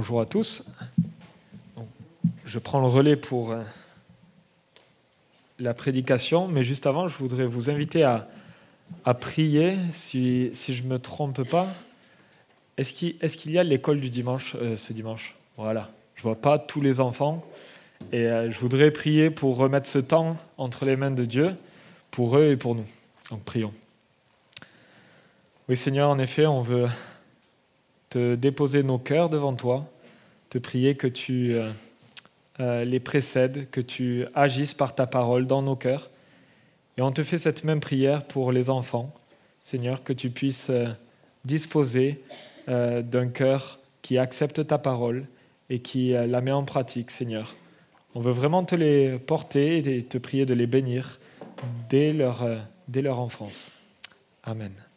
Bonjour 0.00 0.20
à 0.20 0.26
tous. 0.26 0.62
Je 2.44 2.60
prends 2.60 2.78
le 2.78 2.86
relais 2.86 3.16
pour 3.16 3.50
euh, 3.50 3.64
la 5.58 5.74
prédication, 5.74 6.46
mais 6.46 6.62
juste 6.62 6.86
avant, 6.86 7.08
je 7.08 7.18
voudrais 7.18 7.48
vous 7.48 7.68
inviter 7.68 8.04
à, 8.04 8.28
prier, 9.14 9.76
si, 9.92 10.52
je 10.54 10.82
ne 10.84 10.88
me 10.88 10.98
trompe 11.00 11.42
pas. 11.50 11.66
Est-ce 12.76 12.92
qu'il 12.92 13.50
y 13.50 13.58
a 13.58 13.64
l'école 13.64 13.98
du 13.98 14.08
dimanche 14.08 14.54
euh, 14.62 14.76
ce 14.76 14.92
dimanche? 14.92 15.34
Voilà. 15.56 15.90
Je 16.14 16.20
ne 16.20 16.22
vois 16.22 16.40
pas 16.40 16.60
tous 16.60 16.80
les 16.80 17.00
enfants. 17.00 17.44
Et 18.12 18.20
euh, 18.26 18.52
je 18.52 18.58
voudrais 18.60 18.92
prier 18.92 19.30
pour 19.30 19.56
remettre 19.56 19.88
ce 19.88 19.98
temps 19.98 20.36
entre 20.58 20.84
les 20.84 20.94
mains 20.94 21.10
de 21.10 21.24
Dieu, 21.24 21.56
pour 22.12 22.38
eux 22.38 22.52
et 22.52 22.56
pour 22.56 22.76
nous. 22.76 22.86
Donc 23.30 23.42
prions. 23.42 23.74
Oui 25.68 25.76
Seigneur, 25.76 26.08
en 26.08 26.20
effet, 26.20 26.46
on 26.46 26.62
veut 26.62 26.86
te 28.10 28.34
déposer 28.34 28.82
nos 28.82 28.98
cœurs 28.98 29.28
devant 29.28 29.54
toi, 29.54 29.86
te 30.50 30.58
prier 30.58 30.96
que 30.96 31.06
tu 31.06 31.54
euh, 31.54 31.70
euh, 32.60 32.84
les 32.84 33.00
précèdes, 33.00 33.68
que 33.70 33.80
tu 33.80 34.24
agisses 34.34 34.74
par 34.74 34.94
ta 34.94 35.06
parole 35.06 35.46
dans 35.46 35.62
nos 35.62 35.76
cœurs. 35.76 36.10
Et 36.96 37.02
on 37.02 37.12
te 37.12 37.22
fait 37.22 37.38
cette 37.38 37.64
même 37.64 37.80
prière 37.80 38.24
pour 38.24 38.50
les 38.50 38.70
enfants, 38.70 39.14
Seigneur, 39.60 40.02
que 40.02 40.12
tu 40.12 40.30
puisses 40.30 40.70
euh, 40.70 40.88
disposer 41.44 42.22
d'un 42.66 43.28
cœur 43.28 43.78
qui 44.02 44.18
accepte 44.18 44.66
ta 44.66 44.76
parole 44.76 45.24
et 45.70 45.78
qui 45.78 46.10
la 46.10 46.42
met 46.42 46.52
en 46.52 46.64
pratique, 46.64 47.10
Seigneur. 47.10 47.56
On 48.14 48.20
veut 48.20 48.32
vraiment 48.32 48.62
te 48.62 48.74
les 48.74 49.18
porter 49.18 49.78
et 49.78 50.02
te 50.02 50.18
prier 50.18 50.44
de 50.44 50.52
les 50.52 50.66
bénir 50.66 51.18
dès 51.88 52.12
leur, 52.12 52.46
dès 52.86 53.00
leur 53.00 53.20
enfance. 53.20 53.70
Amen. 54.42 54.87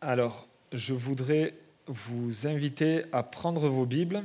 Alors, 0.00 0.46
je 0.72 0.94
voudrais 0.94 1.54
vous 1.88 2.46
inviter 2.46 3.02
à 3.10 3.24
prendre 3.24 3.68
vos 3.68 3.84
Bibles. 3.84 4.22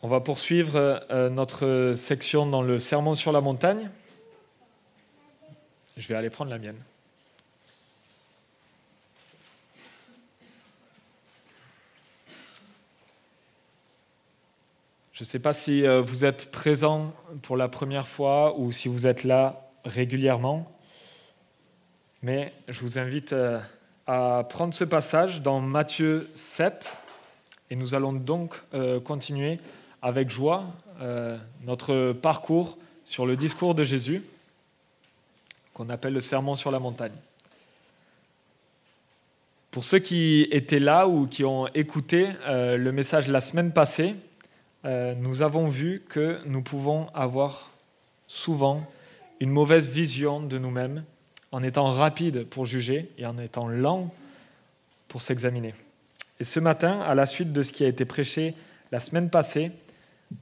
On 0.00 0.08
va 0.08 0.20
poursuivre 0.20 0.76
euh, 1.10 1.28
notre 1.28 1.92
section 1.94 2.46
dans 2.46 2.62
le 2.62 2.78
Sermon 2.78 3.14
sur 3.14 3.32
la 3.32 3.42
montagne. 3.42 3.90
Je 5.98 6.08
vais 6.08 6.14
aller 6.14 6.30
prendre 6.30 6.50
la 6.50 6.58
mienne. 6.58 6.80
Je 15.12 15.22
ne 15.22 15.26
sais 15.26 15.38
pas 15.38 15.52
si 15.52 15.84
euh, 15.84 16.00
vous 16.00 16.24
êtes 16.24 16.50
présent 16.50 17.12
pour 17.42 17.58
la 17.58 17.68
première 17.68 18.08
fois 18.08 18.58
ou 18.58 18.72
si 18.72 18.88
vous 18.88 19.06
êtes 19.06 19.22
là 19.22 19.70
régulièrement. 19.84 20.79
Mais 22.22 22.52
je 22.68 22.80
vous 22.80 22.98
invite 22.98 23.32
euh, 23.32 23.58
à 24.06 24.44
prendre 24.46 24.74
ce 24.74 24.84
passage 24.84 25.40
dans 25.40 25.58
Matthieu 25.60 26.28
7 26.34 26.94
et 27.70 27.76
nous 27.76 27.94
allons 27.94 28.12
donc 28.12 28.60
euh, 28.74 29.00
continuer 29.00 29.58
avec 30.02 30.28
joie 30.28 30.66
euh, 31.00 31.38
notre 31.64 32.12
parcours 32.12 32.76
sur 33.06 33.24
le 33.24 33.36
discours 33.36 33.74
de 33.74 33.84
Jésus 33.84 34.22
qu'on 35.72 35.88
appelle 35.88 36.12
le 36.12 36.20
sermon 36.20 36.54
sur 36.56 36.70
la 36.70 36.78
montagne. 36.78 37.14
Pour 39.70 39.84
ceux 39.84 40.00
qui 40.00 40.46
étaient 40.50 40.78
là 40.78 41.08
ou 41.08 41.26
qui 41.26 41.42
ont 41.44 41.68
écouté 41.68 42.32
le 42.44 42.90
message 42.90 43.28
la 43.28 43.40
semaine 43.40 43.72
passée, 43.72 44.16
nous 44.84 45.42
avons 45.42 45.68
vu 45.68 46.02
que 46.08 46.40
nous 46.44 46.60
pouvons 46.60 47.06
avoir 47.14 47.70
souvent 48.26 48.84
une 49.38 49.50
mauvaise 49.50 49.88
vision 49.88 50.40
de 50.40 50.58
nous-mêmes 50.58 51.04
en 51.52 51.62
étant 51.62 51.92
rapide 51.92 52.44
pour 52.44 52.66
juger 52.66 53.10
et 53.18 53.26
en 53.26 53.38
étant 53.38 53.68
lent 53.68 54.12
pour 55.08 55.22
s'examiner. 55.22 55.74
Et 56.38 56.44
ce 56.44 56.60
matin, 56.60 57.00
à 57.00 57.14
la 57.14 57.26
suite 57.26 57.52
de 57.52 57.62
ce 57.62 57.72
qui 57.72 57.84
a 57.84 57.88
été 57.88 58.04
prêché 58.04 58.54
la 58.92 59.00
semaine 59.00 59.30
passée, 59.30 59.72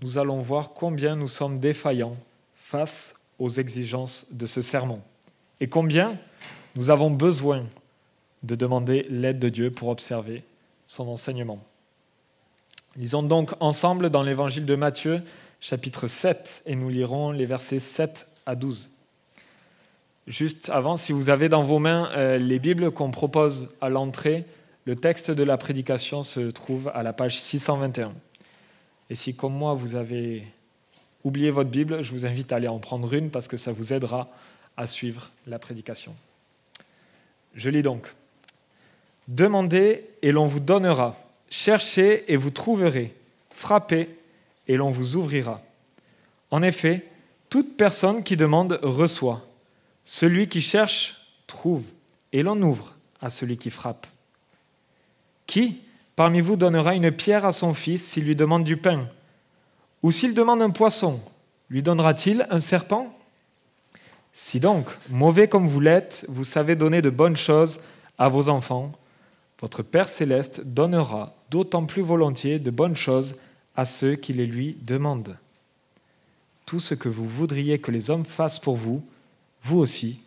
nous 0.02 0.18
allons 0.18 0.41
voir 0.41 0.72
combien 0.74 1.16
nous 1.16 1.28
sommes 1.28 1.60
défaillants 1.60 2.16
face 2.56 3.14
aux 3.38 3.50
exigences 3.50 4.26
de 4.30 4.47
ce 4.47 4.62
sermon 4.62 5.00
et 5.60 5.68
combien 5.68 6.18
nous 6.76 6.91
avons 6.91 7.10
besoin 7.10 7.66
de 8.42 8.54
demander 8.54 9.06
l'aide 9.10 9.38
de 9.38 9.48
Dieu 9.48 9.70
pour 9.70 9.88
observer 9.88 10.44
son 10.86 11.08
enseignement. 11.08 11.58
Lisons 12.97 13.22
donc 13.22 13.52
ensemble 13.60 14.10
dans 14.10 14.22
l'évangile 14.22 14.64
de 14.64 14.74
Matthieu, 14.74 15.22
chapitre 15.60 16.06
7, 16.06 16.62
et 16.66 16.76
nous 16.76 16.88
lirons 16.88 17.32
les 17.32 17.47
versets 17.47 17.78
7 17.78 18.26
à 18.47 18.54
12. 18.54 18.91
Juste 20.28 20.69
avant, 20.69 20.97
si 20.97 21.12
vous 21.12 21.31
avez 21.31 21.49
dans 21.49 21.62
vos 21.62 21.78
mains 21.78 22.11
euh, 22.15 22.37
les 22.37 22.59
Bibles 22.59 22.91
qu'on 22.91 23.11
propose 23.11 23.71
à 23.81 23.89
l'entrée, 23.89 24.44
le 24.84 24.94
texte 24.94 25.31
de 25.31 25.43
la 25.43 25.56
prédication 25.56 26.22
se 26.22 26.50
trouve 26.50 26.93
à 26.94 27.03
la 27.03 27.15
page 27.15 27.41
621. 27.41 28.12
Et 29.09 29.15
si, 29.15 29.34
comme 29.34 29.55
moi, 29.55 29.72
vous 29.72 29.94
avez 29.94 30.44
oublié 31.25 31.50
votre 31.50 31.71
Bible, 31.71 32.03
je 32.03 32.12
vous 32.12 32.27
invite 32.27 32.53
à 32.53 32.56
aller 32.56 32.69
en 32.69 32.78
prendre 32.78 33.15
une 33.15 33.31
parce 33.31 33.49
que 33.49 33.56
ça 33.56 33.72
vous 33.72 33.94
aidera 33.94 34.28
à 34.77 34.87
suivre 34.87 35.31
la 35.47 35.59
prédication. 35.59 36.15
Je 37.55 37.71
lis 37.71 37.83
donc. 37.83 38.15
Demandez 39.28 40.05
et 40.21 40.31
l'on 40.31 40.47
vous 40.47 40.60
donnera. 40.60 41.16
Cherchez 41.49 42.31
et 42.31 42.37
vous 42.37 42.50
trouverez. 42.50 43.15
Frappez 43.49 44.10
et 44.66 44.77
l'on 44.77 44.91
vous 44.91 45.16
ouvrira. 45.16 45.62
En 46.50 46.62
effet, 46.62 47.06
toute 47.49 47.78
personne 47.78 48.22
qui 48.22 48.37
demande 48.37 48.78
reçoit. 48.83 49.47
Celui 50.10 50.48
qui 50.48 50.62
cherche 50.62 51.16
trouve, 51.46 51.84
et 52.32 52.42
l'on 52.42 52.60
ouvre 52.62 52.94
à 53.20 53.28
celui 53.28 53.58
qui 53.58 53.69
frappe. 53.69 54.06
Qui 55.46 55.82
parmi 56.16 56.41
vous 56.41 56.56
donnera 56.56 56.94
une 56.94 57.12
pierre 57.12 57.44
à 57.44 57.52
son 57.52 57.74
fils 57.74 58.02
s'il 58.04 58.24
lui 58.24 58.34
demande 58.34 58.64
du 58.64 58.78
pain? 58.78 59.06
Ou 60.02 60.10
s'il 60.10 60.32
demande 60.32 60.62
un 60.62 60.70
poisson, 60.70 61.20
lui 61.68 61.82
donnera-t-il 61.82 62.47
un 62.48 62.58
serpent? 62.58 63.14
Si 64.32 64.60
donc, 64.60 64.86
mauvais 65.10 65.47
comme 65.47 65.66
vous 65.66 65.78
l'êtes, 65.78 66.24
vous 66.30 66.44
savez 66.44 66.74
donner 66.74 67.02
de 67.02 67.10
bonnes 67.10 67.36
choses 67.36 67.78
à 68.16 68.30
vos 68.30 68.48
enfants, 68.48 68.92
votre 69.60 69.82
Père 69.82 70.08
céleste 70.08 70.62
donnera 70.62 71.34
d'autant 71.50 71.84
plus 71.84 72.02
volontiers 72.02 72.58
de 72.58 72.70
bonnes 72.70 72.97
choses 72.97 73.34
à 73.76 73.84
ceux 73.84 74.14
qui 74.14 74.32
les 74.32 74.47
lui 74.47 74.78
demandent. 74.80 75.36
Tout 76.64 76.80
ce 76.80 76.94
que 76.94 77.10
vous 77.10 77.26
voudriez 77.26 77.78
que 77.78 77.91
les 77.91 78.10
hommes 78.10 78.24
fassent 78.24 78.58
pour 78.58 78.76
vous, 78.76 79.04
vous 79.62 79.78
aussi, 79.78 80.20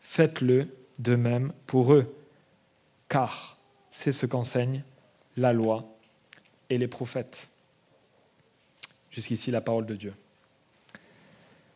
faites-le 0.00 0.68
de 0.98 1.14
même 1.14 1.52
pour 1.66 1.92
eux, 1.92 2.14
car 3.08 3.56
c'est 3.90 4.12
ce 4.12 4.26
qu'enseignent 4.26 4.82
la 5.36 5.52
loi 5.52 5.84
et 6.70 6.78
les 6.78 6.88
prophètes. 6.88 7.48
Jusqu'ici 9.10 9.50
la 9.50 9.60
parole 9.60 9.86
de 9.86 9.94
Dieu. 9.94 10.14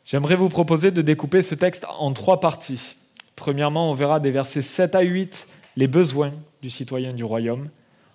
J'aimerais 0.05 0.37
vous 0.37 0.49
proposer 0.49 0.91
de 0.91 1.03
découper 1.03 1.43
ce 1.43 1.55
texte 1.55 1.87
en 1.89 2.13
trois 2.13 2.41
parties. 2.41 2.97
Premièrement, 3.37 3.91
on 3.91 3.95
verra 3.95 4.21
des 4.21 4.31
versets 4.31 4.63
7 4.63 4.95
à 4.95 5.01
8 5.01 5.47
les 5.77 5.87
besoins 5.87 6.35
du 6.61 6.71
citoyen 6.71 7.13
du 7.13 7.25
royaume. 7.25 7.71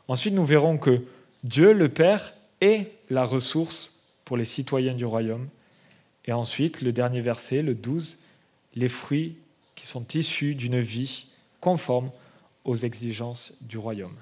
Ensuite, 0.08 0.34
nous 0.34 0.46
verrons 0.46 0.78
que 0.78 1.04
Dieu, 1.44 1.74
le 1.74 1.90
Père, 1.90 2.34
est 2.62 2.92
la 3.10 3.26
ressource 3.26 3.94
pour 4.26 4.38
les 4.38 4.46
citoyens 4.46 4.94
du 4.94 5.06
royaume. 5.06 5.48
Et 6.26 6.34
ensuite, 6.34 6.82
le 6.82 6.92
dernier 6.92 7.22
verset, 7.22 7.62
le 7.62 7.74
12, 7.74 8.18
les 8.78 8.90
fruits 8.90 9.36
qui 9.76 9.88
sont 9.88 10.06
issus 10.14 10.56
d'une 10.56 10.80
vie 10.80 11.28
conforme 11.60 12.12
aux 12.64 12.76
exigences 12.76 13.54
du 13.62 13.78
royaume. 13.78 14.16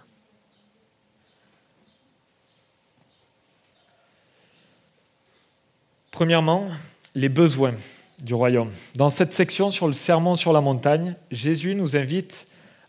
Premièrement, 6.11 6.69
les 7.13 7.27
besoins 7.27 7.75
du 8.21 8.33
royaume. 8.33 8.71
Dans 8.95 9.09
cette 9.09 9.33
section 9.33 9.71
sur 9.71 9.87
le 9.87 9.93
serment 9.93 10.37
sur 10.37 10.53
la 10.53 10.61
montagne, 10.61 11.15
Jésus 11.31 11.75
nous 11.75 11.97
invite 11.97 12.47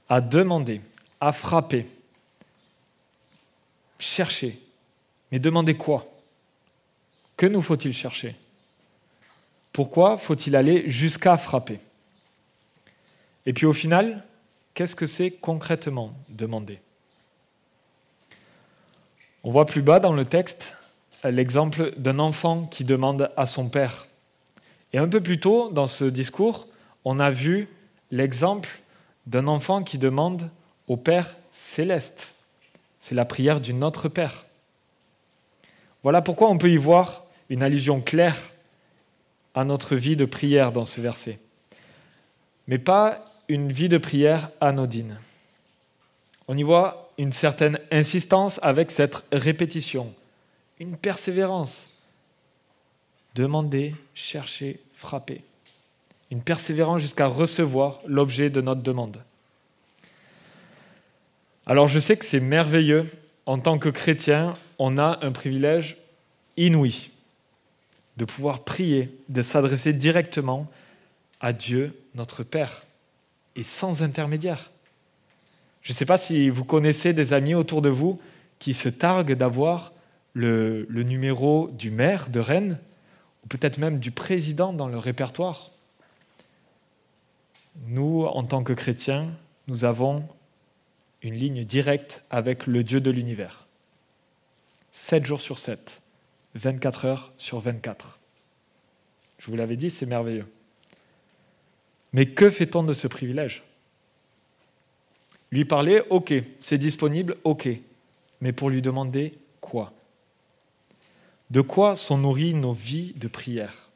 à 0.09 0.21
demander, 0.21 0.81
à 1.21 1.33
frapper, 1.33 1.87
chercher. 3.99 4.61
Mais 5.33 5.41
demander 5.41 5.75
quoi? 5.75 6.07
Que 7.37 7.47
nous 7.47 7.63
faut-il 7.63 7.93
chercher? 7.93 8.37
Pourquoi 9.77 10.17
faut-il 10.17 10.57
aller 10.57 10.89
jusqu'à 10.89 11.37
frapper? 11.37 11.81
Et 13.45 13.53
puis 13.53 13.67
au 13.67 13.75
final, 13.75 14.25
qu'est-ce 14.73 14.97
que 14.97 15.05
c'est 15.05 15.31
concrètement 15.31 16.15
demander? 16.31 16.81
On 19.45 19.51
voit 19.51 19.67
plus 19.67 19.83
bas 19.83 20.01
dans 20.01 20.15
le 20.15 20.25
texte 20.25 20.75
l'exemple 21.25 21.93
d'un 21.99 22.19
enfant 22.21 22.65
qui 22.65 22.85
demande 22.85 23.31
à 23.37 23.47
son 23.47 23.69
père. 23.69 24.07
Et 24.95 24.99
un 24.99 25.09
peu 25.09 25.23
plus 25.23 25.41
tôt 25.41 25.71
dans 25.71 25.87
ce 25.87 26.07
discours, 26.07 26.69
on 27.05 27.19
a 27.19 27.31
vu 27.31 27.69
l'exemple 28.11 28.81
d'un 29.27 29.47
enfant 29.47 29.83
qui 29.83 29.99
demande 29.99 30.49
au 30.89 30.97
Père 30.97 31.37
céleste. 31.53 32.33
C'est 32.99 33.15
la 33.15 33.27
prière 33.27 33.61
du 33.61 33.75
Notre 33.75 34.09
Père. 34.09 34.47
Voilà 36.03 36.23
pourquoi 36.23 36.49
on 36.49 36.57
peut 36.57 36.71
y 36.71 36.79
voir 36.79 37.27
une 37.51 37.63
allusion 37.63 38.01
claire 38.01 38.39
à 39.57 39.65
notre 39.65 39.97
vie 39.97 40.15
de 40.17 40.27
prière 40.27 40.71
dans 40.71 40.85
ce 40.85 41.01
verset. 41.01 41.41
mais 42.69 42.79
pas 42.79 43.25
une 43.49 43.73
vie 43.73 43.89
de 43.89 43.99
prière 43.99 44.51
anodine. 44.61 45.19
On 46.49 46.57
y 46.57 46.63
voit 46.65 47.13
une 47.17 47.33
certaine 47.33 47.79
insistance 47.93 48.59
avec 48.63 48.91
cette 48.91 49.25
répétition, 49.33 50.13
une 50.79 50.97
persévérance. 50.97 51.89
Demander, 53.35 53.95
chercher, 54.15 54.81
frapper. 54.95 55.43
Une 56.31 56.43
persévérance 56.43 57.01
jusqu'à 57.01 57.27
recevoir 57.27 58.01
l'objet 58.07 58.51
de 58.51 58.61
notre 58.61 58.83
demande. 58.83 59.23
Alors 61.67 61.89
je 61.89 62.01
sais 62.01 62.17
que 62.17 62.25
c'est 62.25 62.41
merveilleux. 62.41 63.11
En 63.47 63.61
tant 63.61 63.79
que 63.79 63.89
chrétien, 63.89 64.55
on 64.79 64.99
a 64.99 65.21
un 65.23 65.31
privilège 65.31 65.97
inouï 66.57 67.11
de 68.17 68.25
pouvoir 68.25 68.65
prier, 68.65 69.17
de 69.29 69.43
s'adresser 69.43 69.93
directement 69.93 70.71
à 71.41 71.53
Dieu, 71.53 71.99
notre 72.15 72.43
Père, 72.43 72.85
et 73.57 73.63
sans 73.63 74.03
intermédiaire. 74.03 74.71
Je 75.83 75.93
ne 75.93 75.97
sais 75.97 76.07
pas 76.07 76.19
si 76.19 76.51
vous 76.51 76.65
connaissez 76.65 77.13
des 77.13 77.33
amis 77.33 77.55
autour 77.55 77.83
de 77.83 77.89
vous 77.89 78.21
qui 78.59 78.75
se 78.75 78.89
targuent 78.89 79.35
d'avoir 79.35 79.93
le, 80.33 80.87
numéro 80.91 81.71
du 81.73 81.91
maire 81.91 82.29
de 82.29 82.41
Rennes, 82.41 82.79
ou 83.45 83.49
peut-être 83.49 83.79
même 83.79 83.99
du 83.99 84.11
président 84.11 84.73
dans 84.73 84.89
leur 84.89 85.03
répertoire. 85.03 85.71
Nous, 87.87 88.25
en 88.25 88.43
tant 88.45 88.63
que 88.63 88.73
chrétiens, 88.73 89.31
nous 89.69 89.85
avons 89.85 90.27
une 91.23 91.35
ligne 91.35 91.65
directe 91.65 92.23
avec 92.31 92.67
le 92.67 92.83
Dieu 92.83 93.01
de 93.01 93.11
l'univers. 93.11 93.67
7 94.93 95.25
jours 95.25 95.41
sur 95.41 95.59
7, 95.59 96.01
24 96.57 97.05
heures 97.05 97.33
sur 97.37 97.61
24. 97.61 98.19
Je 99.39 99.51
vous 99.51 99.57
l'avais 99.57 99.77
dit, 99.77 99.91
c'est 99.91 100.07
merveilleux. 100.07 100.47
Mais 102.13 102.27
que 102.27 102.51
fait-on 102.51 102.83
de 102.83 102.93
ce 102.93 103.07
privilège? 103.07 103.63
Lui 105.53 105.65
parler, 105.65 106.03
ok, 106.11 106.33
c'est 106.61 106.79
disponible, 106.79 107.37
ok. 107.45 107.69
Mais 108.41 108.53
pour 108.53 108.71
lui 108.71 108.83
demander 108.83 109.39
quoi? 109.61 109.93
De 111.51 111.61
quoi 111.61 111.95
sont 111.95 112.19
nourries 112.19 112.55
nos 112.55 112.73
vies 112.73 113.13
de 113.17 113.29
prière? 113.29 113.91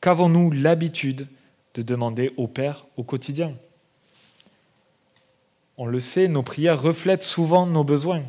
Qu'avons-nous 0.00 0.50
l'habitude 0.50 1.28
de 1.74 1.82
demander 1.82 2.32
au 2.36 2.48
Père 2.48 2.86
au 2.96 3.04
quotidien? 3.04 3.54
On 5.78 5.86
le 5.86 6.00
sait, 6.00 6.28
nos 6.28 6.42
prières 6.42 6.82
reflètent 6.82 7.22
souvent 7.22 7.66
nos 7.66 7.84
besoins. 7.84 8.24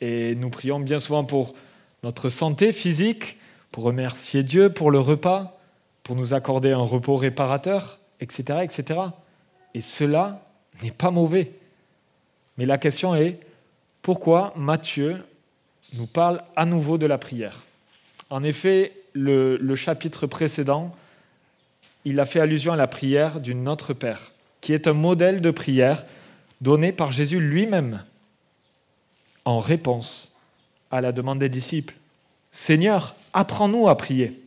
Et 0.00 0.34
nous 0.36 0.50
prions 0.50 0.78
bien 0.78 1.00
souvent 1.00 1.24
pour 1.24 1.54
notre 2.02 2.28
santé 2.28 2.72
physique, 2.72 3.36
pour 3.70 3.84
remercier 3.84 4.42
Dieu 4.42 4.70
pour 4.70 4.90
le 4.90 4.98
repas, 4.98 5.58
pour 6.02 6.16
nous 6.16 6.32
accorder 6.32 6.72
un 6.72 6.78
repos 6.78 7.16
réparateur, 7.16 7.98
etc. 8.20 8.60
etc. 8.62 9.00
Et 9.74 9.80
cela 9.80 10.42
n'est 10.82 10.90
pas 10.90 11.10
mauvais. 11.10 11.52
Mais 12.56 12.66
la 12.66 12.78
question 12.78 13.14
est, 13.14 13.38
pourquoi 14.02 14.52
Matthieu 14.56 15.22
nous 15.94 16.06
parle 16.06 16.42
à 16.56 16.64
nouveau 16.64 16.98
de 16.98 17.06
la 17.06 17.18
prière? 17.18 17.64
En 18.30 18.42
effet, 18.42 18.92
le, 19.12 19.56
le 19.56 19.76
chapitre 19.76 20.26
précédent, 20.26 20.94
il 22.04 22.18
a 22.20 22.24
fait 22.24 22.40
allusion 22.40 22.72
à 22.72 22.76
la 22.76 22.86
prière 22.86 23.40
du 23.40 23.54
Notre 23.54 23.92
Père, 23.92 24.32
qui 24.60 24.72
est 24.72 24.86
un 24.86 24.92
modèle 24.92 25.40
de 25.40 25.50
prière 25.50 26.04
donné 26.60 26.92
par 26.92 27.12
Jésus 27.12 27.40
lui-même 27.40 28.02
en 29.44 29.60
réponse 29.60 30.32
à 30.90 31.00
la 31.00 31.12
demande 31.12 31.38
des 31.38 31.48
disciples. 31.48 31.94
Seigneur, 32.50 33.14
apprends-nous 33.32 33.88
à 33.88 33.96
prier. 33.96 34.40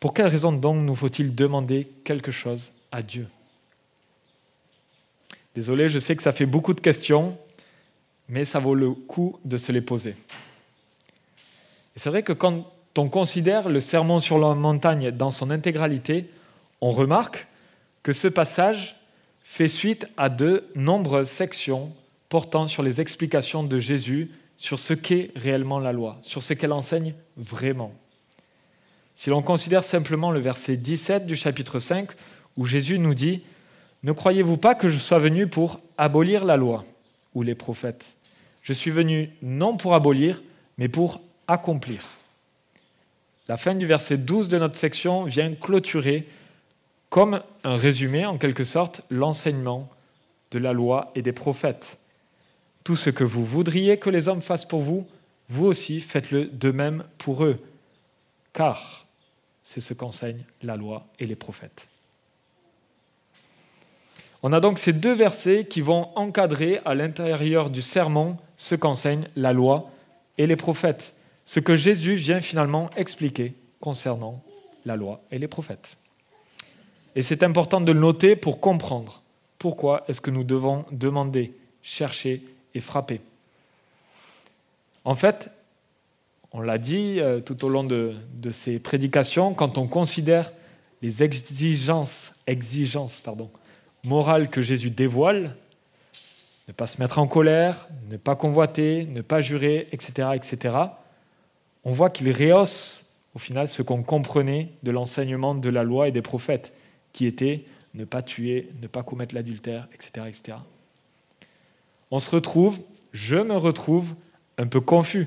Pour 0.00 0.14
quelle 0.14 0.26
raison 0.26 0.52
donc 0.52 0.84
nous 0.84 0.94
faut-il 0.94 1.34
demander 1.34 1.88
quelque 2.04 2.30
chose 2.30 2.72
à 2.92 3.02
Dieu? 3.02 3.26
Désolé, 5.54 5.88
je 5.88 5.98
sais 5.98 6.14
que 6.16 6.22
ça 6.22 6.32
fait 6.32 6.46
beaucoup 6.46 6.74
de 6.74 6.80
questions, 6.80 7.38
mais 8.28 8.44
ça 8.44 8.58
vaut 8.58 8.74
le 8.74 8.90
coup 8.90 9.38
de 9.44 9.56
se 9.56 9.72
les 9.72 9.80
poser. 9.80 10.16
C'est 11.96 12.10
vrai 12.10 12.22
que 12.22 12.32
quand 12.32 12.70
on 12.96 13.08
considère 13.08 13.68
le 13.68 13.80
sermon 13.80 14.20
sur 14.20 14.38
la 14.38 14.54
montagne 14.54 15.10
dans 15.10 15.30
son 15.30 15.50
intégralité, 15.50 16.28
on 16.80 16.90
remarque 16.90 17.46
que 18.02 18.12
ce 18.12 18.28
passage 18.28 18.96
fait 19.42 19.68
suite 19.68 20.06
à 20.16 20.28
de 20.28 20.64
nombreuses 20.74 21.30
sections 21.30 21.92
portant 22.34 22.66
sur 22.66 22.82
les 22.82 23.00
explications 23.00 23.62
de 23.62 23.78
Jésus 23.78 24.28
sur 24.56 24.80
ce 24.80 24.92
qu'est 24.92 25.30
réellement 25.36 25.78
la 25.78 25.92
loi, 25.92 26.18
sur 26.22 26.42
ce 26.42 26.52
qu'elle 26.52 26.72
enseigne 26.72 27.14
vraiment. 27.36 27.92
Si 29.14 29.30
l'on 29.30 29.40
considère 29.40 29.84
simplement 29.84 30.32
le 30.32 30.40
verset 30.40 30.76
17 30.76 31.26
du 31.26 31.36
chapitre 31.36 31.78
5, 31.78 32.08
où 32.56 32.64
Jésus 32.64 32.98
nous 32.98 33.14
dit 33.14 33.44
Ne 34.02 34.10
croyez-vous 34.10 34.56
pas 34.56 34.74
que 34.74 34.88
je 34.88 34.98
sois 34.98 35.20
venu 35.20 35.46
pour 35.46 35.78
abolir 35.96 36.44
la 36.44 36.56
loi 36.56 36.84
ou 37.36 37.42
les 37.42 37.54
prophètes? 37.54 38.16
Je 38.62 38.72
suis 38.72 38.90
venu 38.90 39.30
non 39.40 39.76
pour 39.76 39.94
abolir, 39.94 40.42
mais 40.76 40.88
pour 40.88 41.20
accomplir. 41.46 42.02
La 43.46 43.56
fin 43.56 43.76
du 43.76 43.86
verset 43.86 44.16
12 44.16 44.48
de 44.48 44.58
notre 44.58 44.76
section 44.76 45.22
vient 45.22 45.54
clôturer, 45.54 46.26
comme 47.10 47.42
un 47.62 47.76
résumé 47.76 48.26
en 48.26 48.38
quelque 48.38 48.64
sorte, 48.64 49.02
l'enseignement 49.08 49.88
de 50.50 50.58
la 50.58 50.72
loi 50.72 51.12
et 51.14 51.22
des 51.22 51.30
prophètes. 51.30 51.96
Tout 52.84 52.96
ce 52.96 53.10
que 53.10 53.24
vous 53.24 53.44
voudriez 53.44 53.98
que 53.98 54.10
les 54.10 54.28
hommes 54.28 54.42
fassent 54.42 54.66
pour 54.66 54.82
vous, 54.82 55.06
vous 55.48 55.66
aussi 55.66 56.00
faites-le 56.00 56.46
de 56.46 56.70
même 56.70 57.04
pour 57.18 57.44
eux. 57.44 57.58
Car 58.52 59.06
c'est 59.62 59.80
ce 59.80 59.94
qu'enseignent 59.94 60.44
la 60.62 60.76
loi 60.76 61.06
et 61.18 61.26
les 61.26 61.36
prophètes. 61.36 61.88
On 64.42 64.52
a 64.52 64.60
donc 64.60 64.78
ces 64.78 64.92
deux 64.92 65.14
versets 65.14 65.64
qui 65.64 65.80
vont 65.80 66.10
encadrer 66.16 66.80
à 66.84 66.94
l'intérieur 66.94 67.70
du 67.70 67.80
sermon 67.80 68.36
ce 68.58 68.74
qu'enseignent 68.74 69.28
la 69.36 69.54
loi 69.54 69.90
et 70.36 70.46
les 70.46 70.56
prophètes, 70.56 71.14
ce 71.46 71.60
que 71.60 71.76
Jésus 71.76 72.14
vient 72.16 72.42
finalement 72.42 72.90
expliquer 72.96 73.54
concernant 73.80 74.42
la 74.84 74.96
loi 74.96 75.22
et 75.30 75.38
les 75.38 75.48
prophètes. 75.48 75.96
Et 77.16 77.22
c'est 77.22 77.42
important 77.42 77.80
de 77.80 77.92
le 77.92 78.00
noter 78.00 78.36
pour 78.36 78.60
comprendre 78.60 79.22
pourquoi 79.58 80.04
est-ce 80.08 80.20
que 80.20 80.30
nous 80.30 80.44
devons 80.44 80.84
demander, 80.90 81.54
chercher 81.82 82.42
et. 82.74 83.20
En 85.04 85.14
fait, 85.14 85.50
on 86.52 86.60
l'a 86.60 86.78
dit 86.78 87.20
euh, 87.20 87.40
tout 87.40 87.64
au 87.64 87.68
long 87.68 87.84
de, 87.84 88.14
ces 88.50 88.78
prédications, 88.78 89.54
quand 89.54 89.76
on 89.76 89.86
considère 89.86 90.52
les 91.02 91.22
exigences, 91.22 92.32
morales 94.04 94.48
que 94.48 94.62
Jésus 94.62 94.90
dévoile, 94.90 95.56
ne 96.68 96.72
pas 96.72 96.86
se 96.86 97.00
mettre 97.00 97.18
en 97.18 97.26
colère, 97.26 97.88
ne 98.08 98.16
pas 98.16 98.36
convoiter, 98.36 99.06
ne 99.06 99.20
pas 99.20 99.40
jurer, 99.40 99.88
etc., 99.92 100.28
etc., 100.34 100.76
on 101.86 101.92
voit 101.92 102.08
qu'il 102.08 102.32
rehausse 102.32 103.04
au 103.34 103.38
final 103.38 103.68
ce 103.68 103.82
qu'on 103.82 104.02
comprenait 104.02 104.70
de 104.82 104.90
l'enseignement 104.90 105.54
de 105.54 105.68
la 105.68 105.82
loi 105.82 106.08
et 106.08 106.12
des 106.12 106.22
prophètes, 106.22 106.72
qui 107.12 107.26
était 107.26 107.64
ne 107.94 108.04
pas 108.04 108.22
tuer, 108.22 108.70
ne 108.80 108.86
pas 108.86 109.02
commettre 109.02 109.34
l'adultère, 109.34 109.88
etc., 109.92 110.26
etc. 110.28 110.58
On 112.14 112.20
se 112.20 112.30
retrouve, 112.30 112.78
je 113.12 113.34
me 113.34 113.56
retrouve 113.56 114.14
un 114.56 114.68
peu 114.68 114.80
confus 114.80 115.26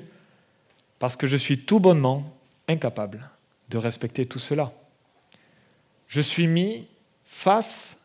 parce 1.00 1.18
que 1.18 1.28
je 1.28 1.36
suis 1.36 1.60
tout 1.66 1.82
bonnement 1.82 2.34
incapable 2.70 3.30
de 3.68 3.78
respecter 3.78 4.26
tout 4.26 4.40
cela. 4.40 4.72
Je 6.08 6.22
suis 6.22 6.48
mis 6.48 6.88
face 7.26 7.98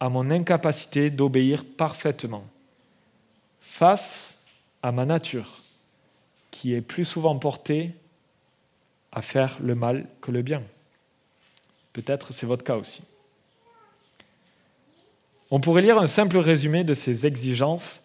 à 0.00 0.08
mon 0.08 0.32
incapacité 0.32 1.10
d'obéir 1.10 1.64
parfaitement, 1.64 2.44
face 3.60 4.36
à 4.82 4.90
ma 4.90 5.04
nature, 5.04 5.54
qui 6.50 6.74
est 6.74 6.80
plus 6.80 7.04
souvent 7.04 7.38
portée 7.38 7.94
à 9.12 9.22
faire 9.22 9.58
le 9.60 9.76
mal 9.76 10.08
que 10.20 10.32
le 10.32 10.42
bien. 10.42 10.64
Peut-être 11.92 12.32
c'est 12.32 12.46
votre 12.46 12.64
cas 12.64 12.78
aussi. 12.78 13.04
On 15.52 15.60
pourrait 15.60 15.82
lire 15.82 15.98
un 15.98 16.08
simple 16.08 16.38
résumé 16.38 16.82
de 16.82 16.94
ces 16.94 17.26
exigences 17.26 18.00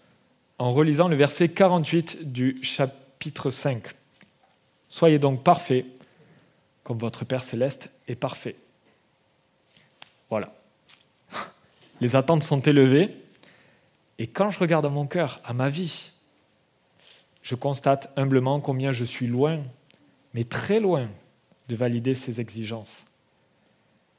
en 0.59 0.71
relisant 0.71 1.07
le 1.07 1.15
verset 1.15 1.49
48 1.49 2.31
du 2.31 2.59
chapitre 2.61 3.49
5. 3.49 3.87
Soyez 4.89 5.17
donc 5.17 5.43
parfaits, 5.43 5.85
comme 6.83 6.99
votre 6.99 7.23
Père 7.23 7.43
céleste 7.43 7.89
est 8.07 8.15
parfait. 8.15 8.55
Voilà. 10.29 10.53
Les 12.01 12.15
attentes 12.15 12.43
sont 12.43 12.59
élevées, 12.59 13.15
et 14.19 14.27
quand 14.27 14.51
je 14.51 14.59
regarde 14.59 14.85
à 14.85 14.89
mon 14.89 15.07
cœur, 15.07 15.39
à 15.45 15.53
ma 15.53 15.69
vie, 15.69 16.11
je 17.41 17.55
constate 17.55 18.11
humblement 18.17 18.59
combien 18.59 18.91
je 18.91 19.05
suis 19.05 19.27
loin, 19.27 19.61
mais 20.33 20.43
très 20.43 20.81
loin, 20.81 21.09
de 21.69 21.75
valider 21.75 22.15
ces 22.15 22.41
exigences. 22.41 23.05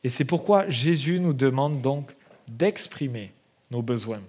Et 0.05 0.09
c'est 0.09 0.25
pourquoi 0.25 0.71
Jésus 0.71 1.21
nous 1.21 1.35
demande 1.35 1.83
donc 1.83 2.15
d'exprimer 2.49 3.33
nos 3.71 3.83
besoins 3.83 4.23